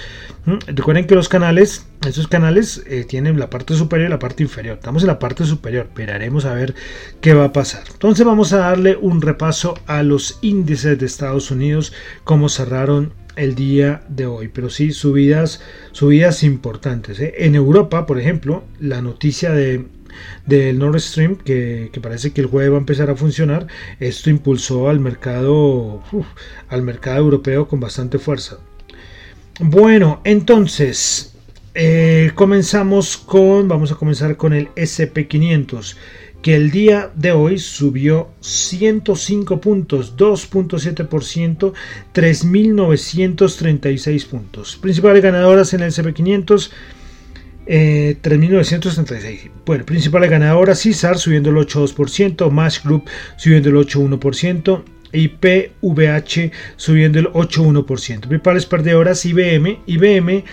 Recuerden 0.66 1.06
que 1.06 1.14
los 1.14 1.28
canales, 1.28 1.86
esos 2.06 2.28
canales 2.28 2.82
eh, 2.86 3.04
tienen 3.04 3.38
la 3.38 3.50
parte 3.50 3.74
superior 3.74 4.08
y 4.08 4.10
la 4.10 4.18
parte 4.18 4.42
inferior. 4.42 4.76
Estamos 4.76 5.02
en 5.02 5.08
la 5.08 5.18
parte 5.18 5.44
superior. 5.44 5.86
Esperaremos 5.86 6.44
a 6.44 6.54
ver 6.54 6.74
qué 7.20 7.34
va 7.34 7.46
a 7.46 7.52
pasar. 7.52 7.84
Entonces 7.92 8.24
vamos 8.24 8.52
a 8.52 8.58
darle 8.58 8.96
un 8.96 9.20
repaso 9.20 9.74
a 9.86 10.02
los 10.02 10.38
índices 10.40 10.98
de 10.98 11.06
Estados 11.06 11.50
Unidos, 11.50 11.92
cómo 12.24 12.48
cerraron 12.48 13.12
el 13.36 13.54
día 13.54 14.04
de 14.08 14.26
hoy. 14.26 14.48
Pero 14.48 14.70
sí, 14.70 14.92
subidas, 14.92 15.60
subidas 15.92 16.42
importantes. 16.42 17.20
¿eh? 17.20 17.34
En 17.38 17.54
Europa, 17.54 18.06
por 18.06 18.18
ejemplo, 18.18 18.64
la 18.80 19.02
noticia 19.02 19.52
de 19.52 19.84
del 20.46 20.78
Nord 20.78 21.00
Stream, 21.00 21.36
que, 21.36 21.90
parece 22.02 22.32
que 22.32 22.40
el 22.40 22.46
jueves 22.46 22.72
va 22.72 22.76
a 22.76 22.80
empezar 22.80 23.10
a 23.10 23.16
funcionar, 23.16 23.66
esto 24.00 24.30
impulsó 24.30 24.88
al 24.88 25.00
mercado, 25.00 26.02
al 26.68 26.82
mercado 26.82 27.18
europeo 27.18 27.68
con 27.68 27.80
bastante 27.80 28.18
fuerza. 28.18 28.58
Bueno, 29.60 30.20
entonces, 30.24 31.34
eh, 31.74 32.32
comenzamos 32.34 33.16
con, 33.16 33.68
vamos 33.68 33.92
a 33.92 33.96
comenzar 33.96 34.36
con 34.36 34.52
el 34.52 34.68
SP500 34.74 35.96
que 36.44 36.54
el 36.54 36.70
día 36.70 37.10
de 37.14 37.32
hoy 37.32 37.58
subió 37.58 38.28
105 38.40 39.62
puntos, 39.62 40.14
2.7%, 40.18 41.72
3.936 42.12 44.26
puntos. 44.26 44.76
Principales 44.76 45.22
ganadoras 45.22 45.72
en 45.72 45.80
el 45.80 45.90
SP500, 45.90 46.70
eh, 47.66 48.16
3.936. 48.22 49.50
Bueno, 49.64 49.84
principales 49.84 50.30
ganadoras, 50.30 50.80
CISAR 50.80 51.18
subiendo 51.18 51.50
el 51.50 51.56
8.2%, 51.56 52.50
Mash 52.50 52.82
Group 52.82 53.04
subiendo 53.36 53.70
el 53.70 53.76
8.1%. 53.76 54.84
Y 55.12 55.28
PVH 55.28 56.50
subiendo 56.74 57.20
el 57.20 57.28
8.1%. 57.28 58.20
Principales 58.26 58.66
perdedoras 58.66 59.24
IBM. 59.24 59.78
IBM 59.86 60.28
eh, 60.32 60.44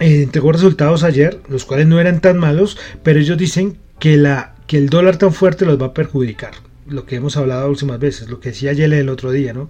entregó 0.00 0.50
resultados 0.50 1.04
ayer, 1.04 1.38
los 1.48 1.64
cuales 1.64 1.86
no 1.86 2.00
eran 2.00 2.20
tan 2.20 2.36
malos, 2.36 2.76
pero 3.04 3.20
ellos 3.20 3.38
dicen 3.38 3.78
que 4.00 4.16
la 4.16 4.54
que 4.66 4.78
el 4.78 4.88
dólar 4.88 5.18
tan 5.18 5.32
fuerte 5.32 5.66
los 5.66 5.80
va 5.80 5.86
a 5.86 5.94
perjudicar. 5.94 6.54
Lo 6.86 7.06
que 7.06 7.16
hemos 7.16 7.36
hablado 7.36 7.68
últimas 7.68 7.98
veces, 7.98 8.28
lo 8.28 8.40
que 8.40 8.50
decía 8.50 8.72
Yele 8.72 8.98
el 9.00 9.08
otro 9.08 9.30
día, 9.30 9.52
¿no? 9.52 9.68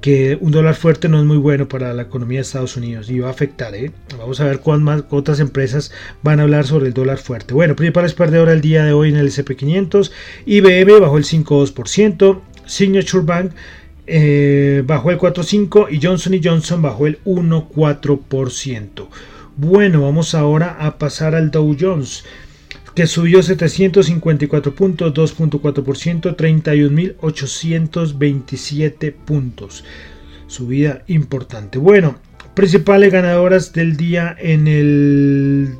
Que 0.00 0.38
un 0.40 0.52
dólar 0.52 0.74
fuerte 0.74 1.08
no 1.08 1.18
es 1.18 1.24
muy 1.24 1.38
bueno 1.38 1.68
para 1.68 1.92
la 1.92 2.02
economía 2.02 2.38
de 2.38 2.42
Estados 2.42 2.76
Unidos 2.76 3.10
y 3.10 3.18
va 3.18 3.28
a 3.28 3.32
afectar. 3.32 3.74
¿eh? 3.74 3.90
Vamos 4.16 4.40
a 4.40 4.44
ver 4.44 4.60
cuántas 4.60 5.04
otras 5.10 5.40
empresas 5.40 5.92
van 6.22 6.40
a 6.40 6.44
hablar 6.44 6.66
sobre 6.66 6.86
el 6.86 6.94
dólar 6.94 7.18
fuerte. 7.18 7.54
Bueno, 7.54 7.74
principales 7.74 8.14
perdedoras 8.14 8.54
el 8.54 8.60
día 8.60 8.84
de 8.84 8.92
hoy 8.92 9.08
en 9.10 9.16
el 9.16 9.28
SP500. 9.28 10.10
IBM 10.46 11.00
bajó 11.00 11.18
el 11.18 11.24
5,2%. 11.24 12.40
Signature 12.66 13.24
Bank 13.24 13.52
eh, 14.06 14.82
bajó 14.86 15.10
el 15.10 15.18
4,5% 15.18 15.88
y 15.90 16.04
Johnson 16.04 16.40
Johnson 16.42 16.82
bajó 16.82 17.06
el 17.06 17.22
1,4%. 17.24 19.08
Bueno, 19.56 20.02
vamos 20.02 20.34
ahora 20.34 20.76
a 20.78 20.98
pasar 20.98 21.34
al 21.34 21.50
Dow 21.50 21.76
Jones 21.78 22.24
que 22.94 23.06
subió 23.06 23.42
754 23.42 24.74
puntos, 24.74 25.14
2.4%, 25.14 26.36
31.827 26.36 29.12
puntos. 29.12 29.84
Subida 30.46 31.04
importante. 31.06 31.78
Bueno, 31.78 32.18
principales 32.54 33.12
ganadoras 33.12 33.72
del 33.72 33.96
día 33.96 34.36
en 34.38 34.66
el 34.66 35.76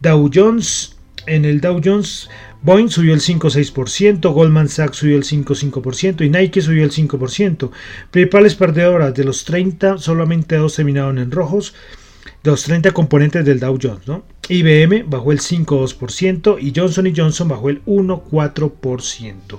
Dow 0.00 0.30
Jones. 0.32 0.96
En 1.26 1.44
el 1.44 1.60
Dow 1.60 1.80
Jones, 1.84 2.30
Boeing 2.62 2.88
subió 2.88 3.14
el 3.14 3.20
5,6%, 3.20 4.32
Goldman 4.32 4.68
Sachs 4.68 4.98
subió 4.98 5.16
el 5.16 5.24
5,5% 5.24 6.24
y 6.24 6.30
Nike 6.30 6.60
subió 6.60 6.84
el 6.84 6.90
5%. 6.90 7.70
Principales 8.10 8.54
perdedoras 8.54 9.14
de 9.14 9.24
los 9.24 9.44
30, 9.44 9.98
solamente 9.98 10.56
dos 10.56 10.76
terminaron 10.76 11.18
en 11.18 11.30
rojos 11.30 11.74
los 12.46 12.62
30 12.62 12.92
componentes 12.92 13.44
del 13.44 13.60
Dow 13.60 13.78
Jones. 13.80 14.06
¿no? 14.06 14.24
IBM 14.48 15.04
bajó 15.08 15.32
el 15.32 15.40
5,2% 15.40 16.58
y 16.60 16.72
Johnson 16.74 17.12
Johnson 17.14 17.48
bajó 17.48 17.68
el 17.68 17.84
1,4%. 17.84 19.58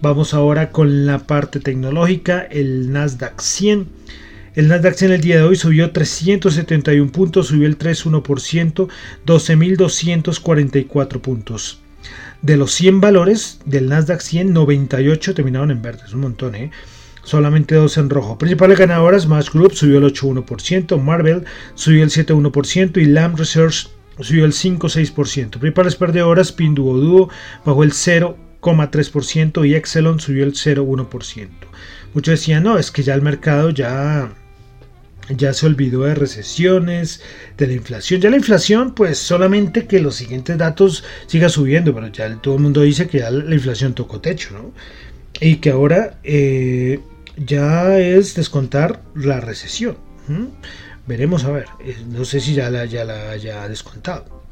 Vamos 0.00 0.32
ahora 0.34 0.70
con 0.70 1.06
la 1.06 1.26
parte 1.26 1.60
tecnológica, 1.60 2.40
el 2.40 2.92
Nasdaq 2.92 3.40
100. 3.40 3.86
El 4.54 4.68
Nasdaq 4.68 4.94
100 4.94 5.12
el 5.12 5.20
día 5.20 5.36
de 5.36 5.42
hoy 5.42 5.56
subió 5.56 5.90
371 5.90 7.10
puntos, 7.12 7.48
subió 7.48 7.66
el 7.66 7.78
3,1%, 7.78 8.88
12.244 9.26 11.20
puntos. 11.20 11.80
De 12.40 12.56
los 12.56 12.72
100 12.72 13.00
valores 13.00 13.60
del 13.64 13.88
Nasdaq 13.88 14.20
100, 14.20 14.52
98 14.52 15.34
terminaron 15.34 15.70
en 15.70 15.82
verde, 15.82 16.02
es 16.06 16.12
un 16.12 16.20
montón, 16.20 16.54
¿eh? 16.56 16.70
Solamente 17.24 17.74
dos 17.74 17.96
en 17.98 18.10
rojo. 18.10 18.38
Principales 18.38 18.78
ganadoras, 18.78 19.26
Match 19.26 19.50
Group 19.52 19.74
subió 19.74 19.98
el 19.98 20.04
8,1%, 20.04 21.00
Marvel 21.00 21.44
subió 21.74 22.02
el 22.04 22.10
7,1% 22.10 23.00
y 23.00 23.06
Lamb 23.06 23.38
Research 23.38 23.88
subió 24.20 24.44
el 24.44 24.52
5,6%. 24.52 25.58
Principales 25.58 25.96
perdedoras, 25.96 26.52
Pinduoduo 26.52 27.28
bajó 27.64 27.82
el 27.82 27.92
0,3% 27.92 29.66
y 29.68 29.74
Excelon 29.74 30.20
subió 30.20 30.44
el 30.44 30.52
0,1%. 30.52 31.48
Muchos 32.14 32.32
decían, 32.32 32.64
no, 32.64 32.78
es 32.78 32.90
que 32.90 33.02
ya 33.02 33.14
el 33.14 33.22
mercado 33.22 33.70
ya 33.70 34.32
ya 35.28 35.52
se 35.52 35.66
olvidó 35.66 36.02
de 36.02 36.14
recesiones, 36.14 37.22
de 37.56 37.66
la 37.66 37.72
inflación. 37.74 38.20
Ya 38.20 38.30
la 38.30 38.36
inflación, 38.36 38.94
pues 38.94 39.18
solamente 39.18 39.86
que 39.86 40.00
los 40.00 40.16
siguientes 40.16 40.58
datos 40.58 41.04
siga 41.26 41.48
subiendo, 41.48 41.94
pero 41.94 42.08
ya 42.08 42.34
todo 42.36 42.56
el 42.56 42.60
mundo 42.60 42.82
dice 42.82 43.06
que 43.08 43.20
ya 43.20 43.30
la 43.30 43.54
inflación 43.54 43.94
tocó 43.94 44.20
techo, 44.20 44.50
¿no? 44.52 44.72
Y 45.40 45.56
que 45.56 45.70
ahora 45.70 46.18
eh, 46.24 47.00
ya 47.36 47.98
es 47.98 48.34
descontar 48.34 49.02
la 49.14 49.40
recesión. 49.40 49.96
Veremos 51.06 51.44
a 51.44 51.50
ver. 51.50 51.66
Eh, 51.84 51.96
no 52.08 52.24
sé 52.24 52.40
si 52.40 52.54
ya 52.54 52.70
la, 52.70 52.84
ya 52.84 53.04
la 53.04 53.30
haya 53.30 53.68
descontado. 53.68 54.42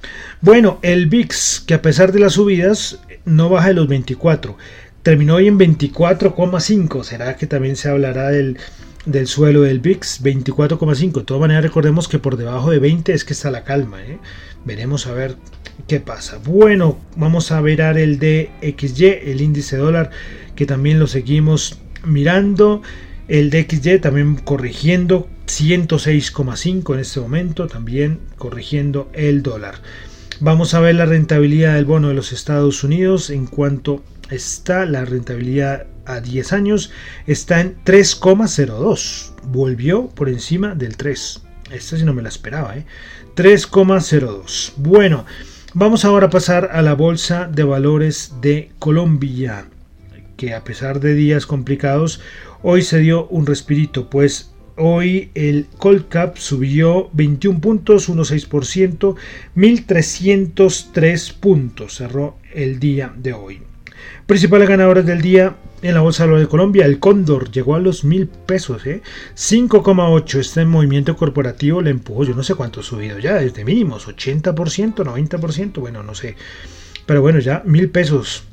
Bueno, 0.41 0.79
el 0.83 1.07
VIX, 1.07 1.61
que 1.61 1.75
a 1.75 1.83
pesar 1.83 2.13
de 2.13 2.21
las 2.21 2.35
subidas, 2.35 2.99
no 3.25 3.49
baja 3.49 3.69
de 3.69 3.75
los 3.75 3.89
24. 3.89 4.57
Terminó 5.03 5.37
hoy 5.37 5.47
en 5.47 5.59
24,5. 5.59 7.05
¿Será 7.05 7.37
que 7.37 7.47
también 7.47 7.77
se 7.77 7.89
hablará 7.89 8.31
del, 8.31 8.59
del 9.07 9.27
suelo 9.27 9.63
del 9.63 9.81
VIX? 9.81 10.23
24,5. 10.23 11.13
De 11.13 11.25
todas 11.25 11.41
maneras, 11.41 11.63
recordemos 11.63 12.09
que 12.09 12.19
por 12.19 12.37
debajo 12.37 12.71
de 12.71 12.79
20 12.79 13.13
es 13.13 13.25
que 13.25 13.33
está 13.33 13.51
la 13.51 13.65
calma. 13.65 14.03
¿eh? 14.03 14.19
Veremos 14.65 15.07
a 15.07 15.13
ver 15.13 15.37
qué 15.87 16.01
pasa. 16.01 16.39
Bueno, 16.45 16.99
vamos 17.17 17.53
a 17.53 17.61
ver 17.61 17.81
el 17.81 18.19
DXY, 18.19 19.07
el 19.25 19.41
índice 19.41 19.77
dólar, 19.77 20.11
que 20.57 20.67
también 20.67 20.99
lo 20.99 21.07
seguimos 21.07 21.79
mirando. 22.05 22.83
El 23.29 23.51
DXY 23.51 24.01
también 24.01 24.37
corrigiendo 24.37 25.29
106,5 25.47 26.95
en 26.95 27.01
este 27.01 27.21
momento, 27.21 27.67
también 27.69 28.21
corrigiendo 28.37 29.09
el 29.13 29.43
dólar. 29.43 29.77
Vamos 30.41 30.75
a 30.75 30.81
ver 30.81 30.95
la 30.97 31.07
rentabilidad 31.07 31.75
del 31.75 31.85
bono 31.85 32.09
de 32.09 32.15
los 32.15 32.33
Estados 32.33 32.83
Unidos 32.83 33.31
en 33.31 33.47
cuanto 33.47 34.03
está 34.31 34.87
la 34.87 35.05
rentabilidad 35.05 35.87
a 36.07 36.21
10 36.21 36.53
años 36.53 36.91
está 37.27 37.61
en 37.61 37.77
3,02 37.85 39.33
volvió 39.45 40.09
por 40.09 40.29
encima 40.29 40.75
del 40.75 40.97
3 40.97 41.43
esta 41.73 41.97
sí 41.97 42.05
no 42.05 42.15
me 42.15 42.23
la 42.23 42.29
esperaba 42.29 42.77
¿eh? 42.77 42.87
3,02 43.37 44.73
bueno 44.77 45.27
vamos 45.75 46.05
ahora 46.05 46.29
a 46.29 46.31
pasar 46.31 46.71
a 46.73 46.83
la 46.83 46.95
bolsa 46.95 47.49
de 47.49 47.65
valores 47.65 48.35
de 48.41 48.71
Colombia 48.79 49.67
que 50.41 50.55
a 50.55 50.65
pesar 50.65 51.01
de 51.01 51.13
días 51.13 51.45
complicados, 51.45 52.23
hoy 52.63 52.81
se 52.81 52.99
dio 52.99 53.27
un 53.27 53.45
respirito, 53.45 54.09
pues 54.09 54.55
hoy 54.79 55.31
el 55.35 55.67
Cap 56.09 56.39
subió 56.39 57.11
21 57.13 57.61
puntos, 57.61 58.09
1,6%, 58.09 59.17
1.303 59.55 61.35
puntos, 61.35 61.97
cerró 61.97 62.39
el 62.55 62.81
día 62.81 63.13
de 63.15 63.35
hoy. 63.35 63.61
Principales 64.25 64.67
ganadores 64.67 65.05
del 65.05 65.21
día 65.21 65.57
en 65.83 65.93
la 65.93 66.01
Bolsa 66.01 66.27
de 66.27 66.47
Colombia, 66.47 66.87
el 66.87 67.01
Cóndor 67.01 67.51
llegó 67.51 67.75
a 67.75 67.79
los 67.79 68.03
mil 68.05 68.27
pesos, 68.27 68.87
¿eh? 68.87 69.03
5,8. 69.37 70.39
Este 70.39 70.65
movimiento 70.65 71.17
corporativo 71.17 71.83
le 71.83 71.91
empujó, 71.91 72.25
yo 72.25 72.35
no 72.35 72.43
sé 72.43 72.55
cuánto 72.55 72.81
ha 72.81 72.83
subido 72.83 73.19
ya, 73.19 73.35
desde 73.35 73.63
mínimos, 73.63 74.09
80%, 74.09 74.55
90%, 74.55 75.81
bueno, 75.81 76.03
no 76.03 76.15
sé. 76.15 76.35
Pero 77.05 77.21
bueno, 77.21 77.41
ya 77.41 77.63
mil 77.67 77.91
pesos 77.91 78.45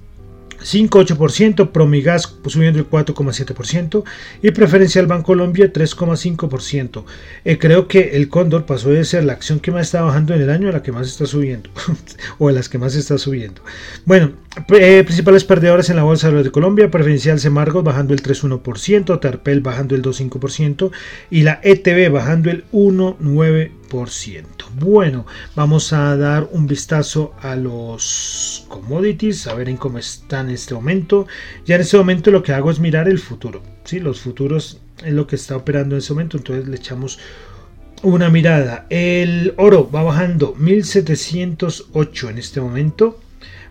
5,8%, 0.60 1.72
Promigas 1.72 2.36
subiendo 2.48 2.80
el 2.80 2.90
4,7% 2.90 4.04
y 4.42 4.52
Preferencial 4.52 5.08
Bancolombia 5.08 5.72
3,5%. 5.72 7.04
Eh, 7.46 7.58
creo 7.58 7.88
que 7.88 8.16
el 8.16 8.30
Cóndor 8.30 8.66
pasó 8.66 8.90
de 8.90 9.04
ser 9.06 9.24
la 9.24 9.34
acción 9.34 9.60
que 9.60 9.72
más 9.72 9.88
está 9.88 10.02
bajando 10.02 10.34
en 10.34 10.42
el 10.42 10.50
año 10.50 10.70
a 10.70 10.72
la 10.72 10.84
que 10.84 10.92
más 10.92 11.08
está 11.08 11.26
subiendo, 11.26 11.70
o 12.38 12.50
a 12.50 12.52
las 12.52 12.70
que 12.70 12.78
más 12.78 12.96
está 12.96 13.18
subiendo. 13.18 13.62
Bueno, 14.06 14.32
eh, 14.70 15.04
principales 15.04 15.44
perdedores 15.44 15.90
en 15.90 15.96
la 15.96 16.04
Bolsa 16.04 16.32
de 16.32 16.52
Colombia, 16.52 16.90
Preferencial 16.90 17.40
Semargos 17.40 17.84
bajando 17.84 18.14
el 18.14 18.22
3,1%, 18.22 19.20
Tarpel 19.20 19.62
bajando 19.62 19.96
el 19.96 20.02
2,5% 20.02 20.92
y 21.30 21.44
la 21.44 21.60
ETB 21.64 22.12
bajando 22.12 22.50
el 22.50 22.66
1,9%. 22.72 23.77
Bueno, 24.76 25.26
vamos 25.56 25.94
a 25.94 26.16
dar 26.18 26.50
un 26.52 26.68
vistazo 26.68 27.34
a 27.42 27.56
los 27.56 28.66
commodities, 28.68 29.48
a 29.48 29.54
ver 29.54 29.70
en 29.70 29.78
cómo 29.78 29.98
están 29.98 30.50
en 30.50 30.56
este 30.56 30.74
momento. 30.74 31.28
Ya 31.66 31.76
en 31.76 31.82
este 31.82 31.98
momento 31.98 32.32
lo 32.32 32.44
que 32.44 32.54
hago 32.54 32.70
es 32.72 32.80
mirar 32.80 33.08
el 33.08 33.20
futuro. 33.20 33.62
¿sí? 33.84 34.00
Los 34.00 34.22
futuros 34.22 34.82
es 35.04 35.14
lo 35.14 35.28
que 35.28 35.36
está 35.36 35.56
operando 35.56 35.96
en 35.96 36.00
este 36.00 36.14
momento, 36.14 36.38
entonces 36.38 36.68
le 36.68 36.76
echamos 36.76 37.20
una 38.04 38.30
mirada. 38.30 38.86
El 38.90 39.54
oro 39.58 39.90
va 39.90 40.04
bajando 40.04 40.54
1708 40.58 42.30
en 42.30 42.38
este 42.38 42.62
momento, 42.62 43.20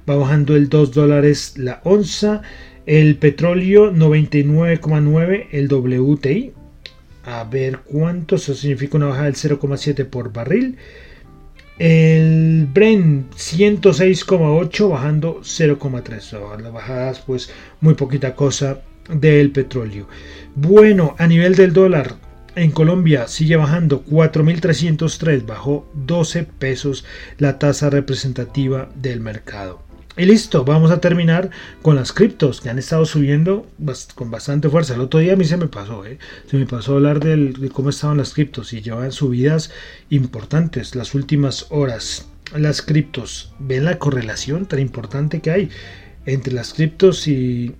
va 0.08 0.16
bajando 0.16 0.56
el 0.56 0.68
2 0.68 0.92
dólares 0.92 1.54
la 1.56 1.80
onza. 1.84 2.42
El 2.86 3.16
petróleo 3.16 3.92
99,9 3.92 5.48
el 5.50 5.68
WTI 5.68 6.52
a 7.26 7.42
ver 7.44 7.80
cuánto, 7.80 8.36
eso 8.36 8.54
significa 8.54 8.96
una 8.96 9.06
bajada 9.06 9.24
del 9.24 9.34
0,7 9.34 10.06
por 10.06 10.32
barril. 10.32 10.76
El 11.78 12.68
Brent 12.72 13.34
106,8 13.34 14.88
bajando 14.88 15.40
0,3. 15.40 16.62
Las 16.62 16.72
bajadas 16.72 17.20
pues 17.20 17.50
muy 17.80 17.94
poquita 17.94 18.34
cosa 18.36 18.80
del 19.10 19.50
petróleo. 19.50 20.08
Bueno, 20.54 21.16
a 21.18 21.26
nivel 21.26 21.56
del 21.56 21.72
dólar, 21.72 22.14
En 22.54 22.70
Colombia 22.70 23.28
sigue 23.28 23.56
bajando 23.56 24.02
4.303, 24.06 25.44
bajó 25.44 25.86
12 25.92 26.44
pesos 26.44 27.04
la 27.36 27.58
tasa 27.58 27.90
representativa 27.90 28.88
del 28.94 29.20
mercado. 29.20 29.85
Y 30.18 30.24
listo, 30.24 30.64
vamos 30.64 30.90
a 30.90 31.00
terminar 31.00 31.50
con 31.82 31.94
las 31.94 32.12
criptos 32.12 32.62
que 32.62 32.70
han 32.70 32.78
estado 32.78 33.04
subiendo 33.04 33.66
con 34.14 34.30
bastante 34.30 34.70
fuerza. 34.70 34.94
El 34.94 35.02
otro 35.02 35.20
día 35.20 35.34
a 35.34 35.36
mí 35.36 35.44
se 35.44 35.58
me 35.58 35.68
pasó, 35.68 36.06
¿eh? 36.06 36.18
se 36.50 36.56
me 36.56 36.64
pasó 36.64 36.94
hablar 36.94 37.20
de 37.20 37.68
cómo 37.70 37.90
estaban 37.90 38.16
las 38.16 38.32
criptos 38.32 38.72
y 38.72 38.80
llevan 38.80 39.12
subidas 39.12 39.70
importantes 40.08 40.94
las 40.94 41.14
últimas 41.14 41.66
horas. 41.68 42.28
Las 42.56 42.80
criptos, 42.80 43.52
ven 43.58 43.84
la 43.84 43.98
correlación 43.98 44.64
tan 44.64 44.78
importante 44.78 45.40
que 45.40 45.50
hay 45.50 45.68
entre 46.24 46.54
las 46.54 46.72
criptos 46.72 47.28
y, 47.28 47.74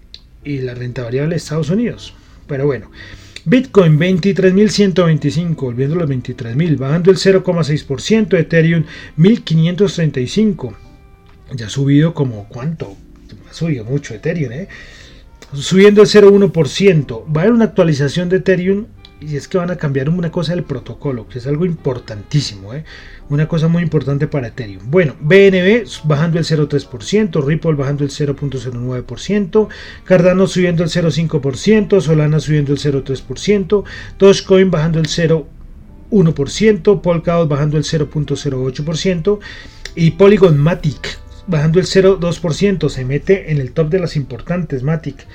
y 0.45 0.59
la 0.59 0.75
renta 0.75 1.05
variable 1.05 1.31
de 1.31 1.37
Estados 1.39 1.71
Unidos. 1.71 2.13
Pero 2.47 2.67
bueno, 2.67 2.91
Bitcoin 3.47 3.99
23.125, 3.99 5.55
volviendo 5.55 5.95
a 5.95 6.01
los 6.01 6.11
23.000, 6.11 6.77
bajando 6.77 7.11
el 7.11 7.17
0,6%, 7.17 8.39
Ethereum 8.39 8.85
1.535, 9.17 10.75
ya 11.53 11.67
ha 11.67 11.71
subido 11.71 12.15
como 12.15 12.49
cuánto, 12.49 12.97
ha 13.49 13.55
subido 13.55 13.85
mucho 13.85 14.15
Ethereum, 14.15 14.53
¿eh? 14.53 14.69
subiendo 15.53 16.03
el 16.03 16.09
0,1%, 16.09 17.25
va 17.25 17.41
a 17.41 17.45
haber 17.45 17.53
una 17.53 17.67
actualización 17.67 18.29
de 18.29 18.37
Ethereum 18.39 18.87
y 19.21 19.37
es 19.37 19.49
que 19.49 19.57
van 19.57 19.71
a 19.71 19.77
cambiar 19.77 20.11
una 20.11 20.31
cosa 20.31 20.55
del 20.55 20.65
protocolo, 20.65 21.27
que 21.27 21.39
es 21.39 21.47
algo 21.47 21.65
importantísimo, 21.65 22.75
¿eh? 22.75 22.85
una 23.31 23.49
cosa 23.49 23.67
muy 23.67 23.83
importante 23.83 24.27
para 24.27 24.49
Ethereum. 24.49 24.91
Bueno, 24.91 25.17
BNB 25.21 25.87
bajando 26.05 26.39
el 26.39 26.45
0,3%, 26.45 27.45
Ripple 27.45 27.75
bajando 27.75 28.05
el 28.05 28.11
0,09%, 28.11 29.69
Cardano 30.05 30.47
subiendo 30.47 30.83
el 30.85 30.91
0,5%, 30.91 32.01
Solana 32.01 32.41
subiendo 32.41 32.73
el 32.73 32.79
0,3%, 32.79 33.85
Dogecoin 34.19 34.71
bajando 34.71 34.99
el 34.99 35.07
0,1%, 35.07 37.01
Polkadot 37.01 37.49
bajando 37.49 37.79
el 37.79 37.85
0,08% 37.85 39.39
y 39.95 40.11
Polygon 40.11 40.59
Matic 40.59 41.26
bajando 41.47 41.81
el 41.81 41.87
0,2%, 41.87 42.89
se 42.89 43.05
mete 43.05 43.51
en 43.53 43.59
el 43.59 43.73
top 43.73 43.91
de 43.91 44.01
las 44.01 44.17
importantes 44.17 44.83
Matic. 44.83 45.27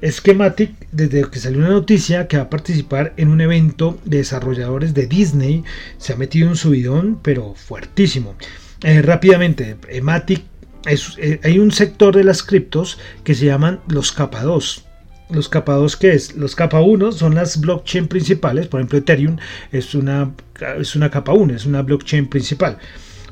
Es 0.00 0.20
que 0.20 0.32
Matic, 0.32 0.72
desde 0.92 1.28
que 1.28 1.40
salió 1.40 1.58
una 1.58 1.70
noticia 1.70 2.28
que 2.28 2.36
va 2.36 2.44
a 2.44 2.50
participar 2.50 3.14
en 3.16 3.28
un 3.28 3.40
evento 3.40 3.98
de 4.04 4.18
desarrolladores 4.18 4.94
de 4.94 5.06
Disney, 5.06 5.64
se 5.96 6.12
ha 6.12 6.16
metido 6.16 6.48
un 6.48 6.56
subidón, 6.56 7.18
pero 7.22 7.54
fuertísimo. 7.54 8.36
Eh, 8.84 9.02
rápidamente, 9.02 9.76
eh, 9.88 10.00
Matic, 10.00 10.44
eh, 10.86 11.40
hay 11.42 11.58
un 11.58 11.72
sector 11.72 12.14
de 12.14 12.22
las 12.22 12.44
criptos 12.44 12.98
que 13.24 13.34
se 13.34 13.46
llaman 13.46 13.80
los 13.88 14.12
capa 14.12 14.42
2. 14.42 14.84
Los 15.30 15.48
capa 15.48 15.74
2, 15.74 15.96
¿qué 15.96 16.12
es? 16.12 16.36
Los 16.36 16.54
capa 16.54 16.80
1 16.80 17.10
son 17.12 17.34
las 17.34 17.60
blockchain 17.60 18.06
principales, 18.06 18.68
por 18.68 18.80
ejemplo 18.80 18.98
Ethereum 18.98 19.36
es 19.72 19.94
una, 19.94 20.32
es 20.78 20.94
una 20.94 21.10
capa 21.10 21.32
1, 21.32 21.54
es 21.54 21.66
una 21.66 21.82
blockchain 21.82 22.28
principal. 22.28 22.78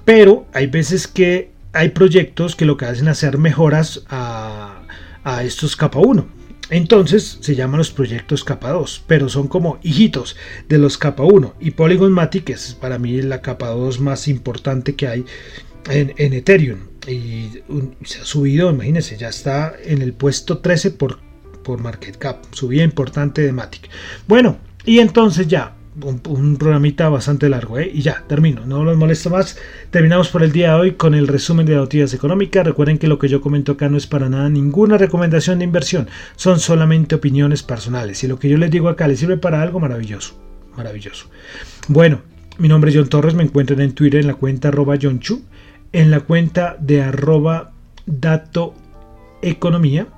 Pero 0.05 0.47
hay 0.53 0.67
veces 0.67 1.07
que 1.07 1.56
hay 1.77 1.91
proyectos 1.91 2.57
que 2.57 2.65
lo 2.65 2.77
que 2.77 2.87
hacen 2.87 3.07
es 3.07 3.13
hacer 3.13 3.39
mejoras 3.39 4.03
a, 4.09 4.83
a 5.25 5.45
estos 5.45 5.77
capa 5.77 5.99
1. 5.99 6.27
Entonces 6.69 7.39
se 7.41 7.55
llaman 7.55 7.79
los 7.79 7.91
proyectos 7.91 8.43
capa 8.43 8.71
2, 8.71 9.05
pero 9.07 9.29
son 9.29 9.47
como 9.47 9.79
hijitos 9.83 10.37
de 10.69 10.79
los 10.79 10.99
capa 10.99 11.23
1. 11.23 11.55
Y 11.61 11.73
Polygon 11.73 12.13
Matic 12.13 12.51
es 12.51 12.75
para 12.75 12.99
mí 12.99 13.23
la 13.23 13.41
capa 13.41 13.69
2 13.69 14.01
más 14.01 14.27
importante 14.27 14.95
que 14.95 15.07
hay 15.07 15.25
en, 15.89 16.33
Ethereum. 16.33 16.81
Y 17.07 17.63
se 18.05 18.21
ha 18.21 18.25
subido, 18.25 18.71
imagínense, 18.71 19.17
ya 19.17 19.29
está 19.29 19.75
en 19.85 20.03
el 20.03 20.13
puesto 20.13 20.59
13 20.59 20.91
por, 20.93 21.21
por 21.63 21.81
market 21.81 22.17
cap. 22.17 22.45
Subida 22.51 22.83
importante 22.83 23.43
de 23.43 23.53
Matic. 23.53 23.89
Bueno, 24.27 24.59
y 24.85 24.99
entonces 24.99 25.47
ya, 25.47 25.77
un, 26.03 26.57
programita 26.59 27.09
bastante 27.09 27.49
largo, 27.49 27.79
¿eh? 27.79 27.91
Y 27.93 28.03
ya, 28.03 28.23
termino, 28.27 28.67
no 28.67 28.85
los 28.85 28.97
molesto 28.97 29.31
más. 29.31 29.59
Terminamos 29.91 30.29
por 30.29 30.43
el 30.43 30.53
día 30.53 30.75
de 30.75 30.81
hoy 30.81 30.93
con 30.93 31.15
el 31.15 31.27
resumen 31.27 31.67
de 31.67 31.75
noticias 31.75 32.13
económicas. 32.13 32.67
Recuerden 32.67 32.99
que 32.99 33.09
lo 33.09 33.19
que 33.19 33.29
yo 33.29 33.41
comento 33.41 33.73
acá 33.73 33.89
no 33.89 33.97
es 33.97 34.07
para 34.07 34.29
nada 34.29 34.49
ninguna 34.49 34.99
recomendación 34.99 35.59
de 35.59 35.65
inversión, 35.65 36.09
son 36.37 36.61
solamente 36.61 37.15
opiniones 37.15 37.63
personales. 37.63 38.23
Y 38.25 38.29
lo 38.29 38.39
que 38.39 38.49
yo 38.49 38.59
les 38.59 38.71
digo 38.71 38.89
acá 38.89 39.09
les 39.09 39.21
sirve 39.21 39.39
para 39.39 39.63
algo 39.63 39.81
maravilloso, 39.81 40.39
maravilloso. 40.77 41.29
Bueno, 41.89 42.21
mi 42.59 42.69
nombre 42.69 42.91
es 42.91 42.97
John 42.97 43.09
Torres, 43.09 43.35
me 43.35 43.45
encuentran 43.45 43.81
en 43.81 43.93
Twitter 43.93 44.21
en 44.21 44.27
la 44.27 44.35
cuenta 44.35 44.69
arroba 44.69 44.97
John 45.01 45.21
en 45.93 46.11
la 46.11 46.21
cuenta 46.21 46.77
de 46.79 47.03
arroba 47.03 47.73
dato 48.07 48.75
economía 49.41 50.09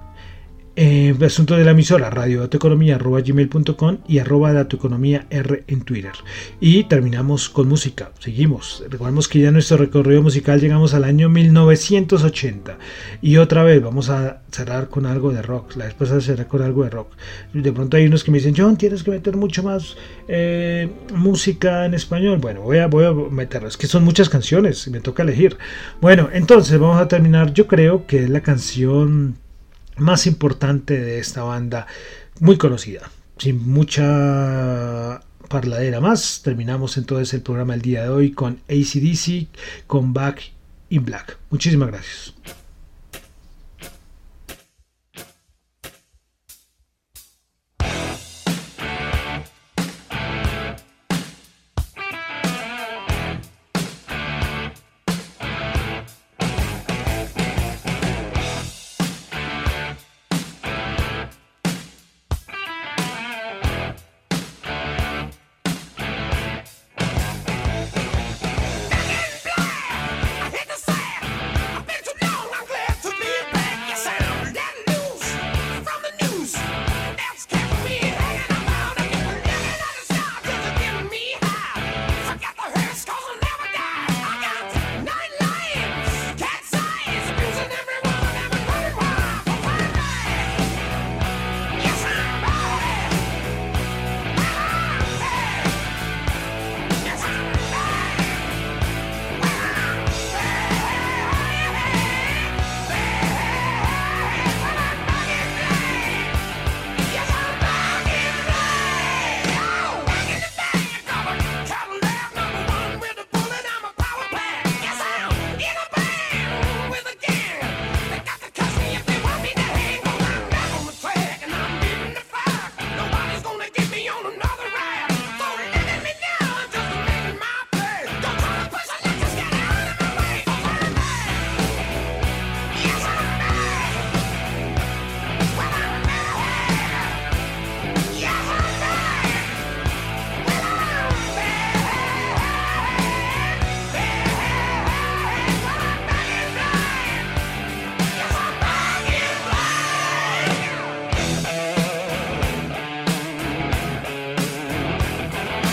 eh, 0.81 1.13
asunto 1.27 1.57
de 1.57 1.65
la 1.65 1.73
emisora 1.73 2.09
radiodatoeconomía.gmail.com 2.09 3.99
y 4.07 4.21
arroba 4.21 4.53
datoeconomía 4.53 5.27
R 5.29 5.65
en 5.67 5.81
Twitter. 5.83 6.13
Y 6.61 6.85
terminamos 6.85 7.49
con 7.49 7.69
música, 7.69 8.13
seguimos. 8.21 8.85
Recordemos 8.89 9.27
que 9.27 9.41
ya 9.41 9.51
nuestro 9.51 9.77
recorrido 9.77 10.23
musical 10.23 10.61
llegamos 10.61 10.95
al 10.95 11.03
año 11.03 11.29
1980. 11.29 12.79
Y 13.21 13.39
otra 13.39 13.65
vez 13.65 13.83
vamos 13.83 14.09
a 14.09 14.43
cerrar 14.53 14.89
con 14.89 15.05
algo 15.05 15.33
de 15.33 15.43
rock. 15.43 15.75
La 15.75 15.89
pasada 15.91 16.21
cerrar 16.21 16.47
con 16.47 16.63
algo 16.63 16.85
de 16.85 16.91
rock. 16.91 17.11
De 17.53 17.73
pronto 17.73 17.97
hay 17.97 18.07
unos 18.07 18.23
que 18.23 18.31
me 18.31 18.39
dicen, 18.39 18.55
John, 18.57 18.77
tienes 18.77 19.03
que 19.03 19.11
meter 19.11 19.37
mucho 19.37 19.65
más 19.65 19.97
eh, 20.29 20.89
música 21.13 21.87
en 21.87 21.95
español. 21.95 22.39
Bueno, 22.39 22.61
voy 22.63 22.79
a, 22.79 22.87
voy 22.87 23.05
a 23.05 23.13
meterlo. 23.13 23.67
Es 23.67 23.77
que 23.77 23.89
son 23.89 24.05
muchas 24.05 24.29
canciones 24.29 24.87
y 24.87 24.91
me 24.91 25.01
toca 25.01 25.25
elegir. 25.25 25.57
Bueno, 26.01 26.29
entonces 26.33 26.79
vamos 26.79 27.01
a 27.01 27.09
terminar. 27.09 27.53
Yo 27.53 27.67
creo 27.67 28.07
que 28.07 28.23
es 28.23 28.31
la 28.31 28.43
canción 28.43 29.37
más 29.99 30.27
importante 30.27 30.99
de 30.99 31.19
esta 31.19 31.43
banda, 31.43 31.87
muy 32.41 32.57
conocida. 32.59 33.11
Sin 33.39 33.69
mucha 33.69 35.21
parladera 35.49 36.01
más, 36.01 36.43
terminamos 36.43 36.97
entonces 36.97 37.33
el 37.35 37.43
programa 37.43 37.75
el 37.75 37.83
día 37.83 38.03
de 38.03 38.09
hoy 38.09 38.33
con 38.33 38.61
ACDC, 38.69 39.49
con 39.87 40.13
Back 40.13 40.53
in 40.91 41.05
Black. 41.05 41.39
Muchísimas 41.51 41.89
gracias. 41.89 42.35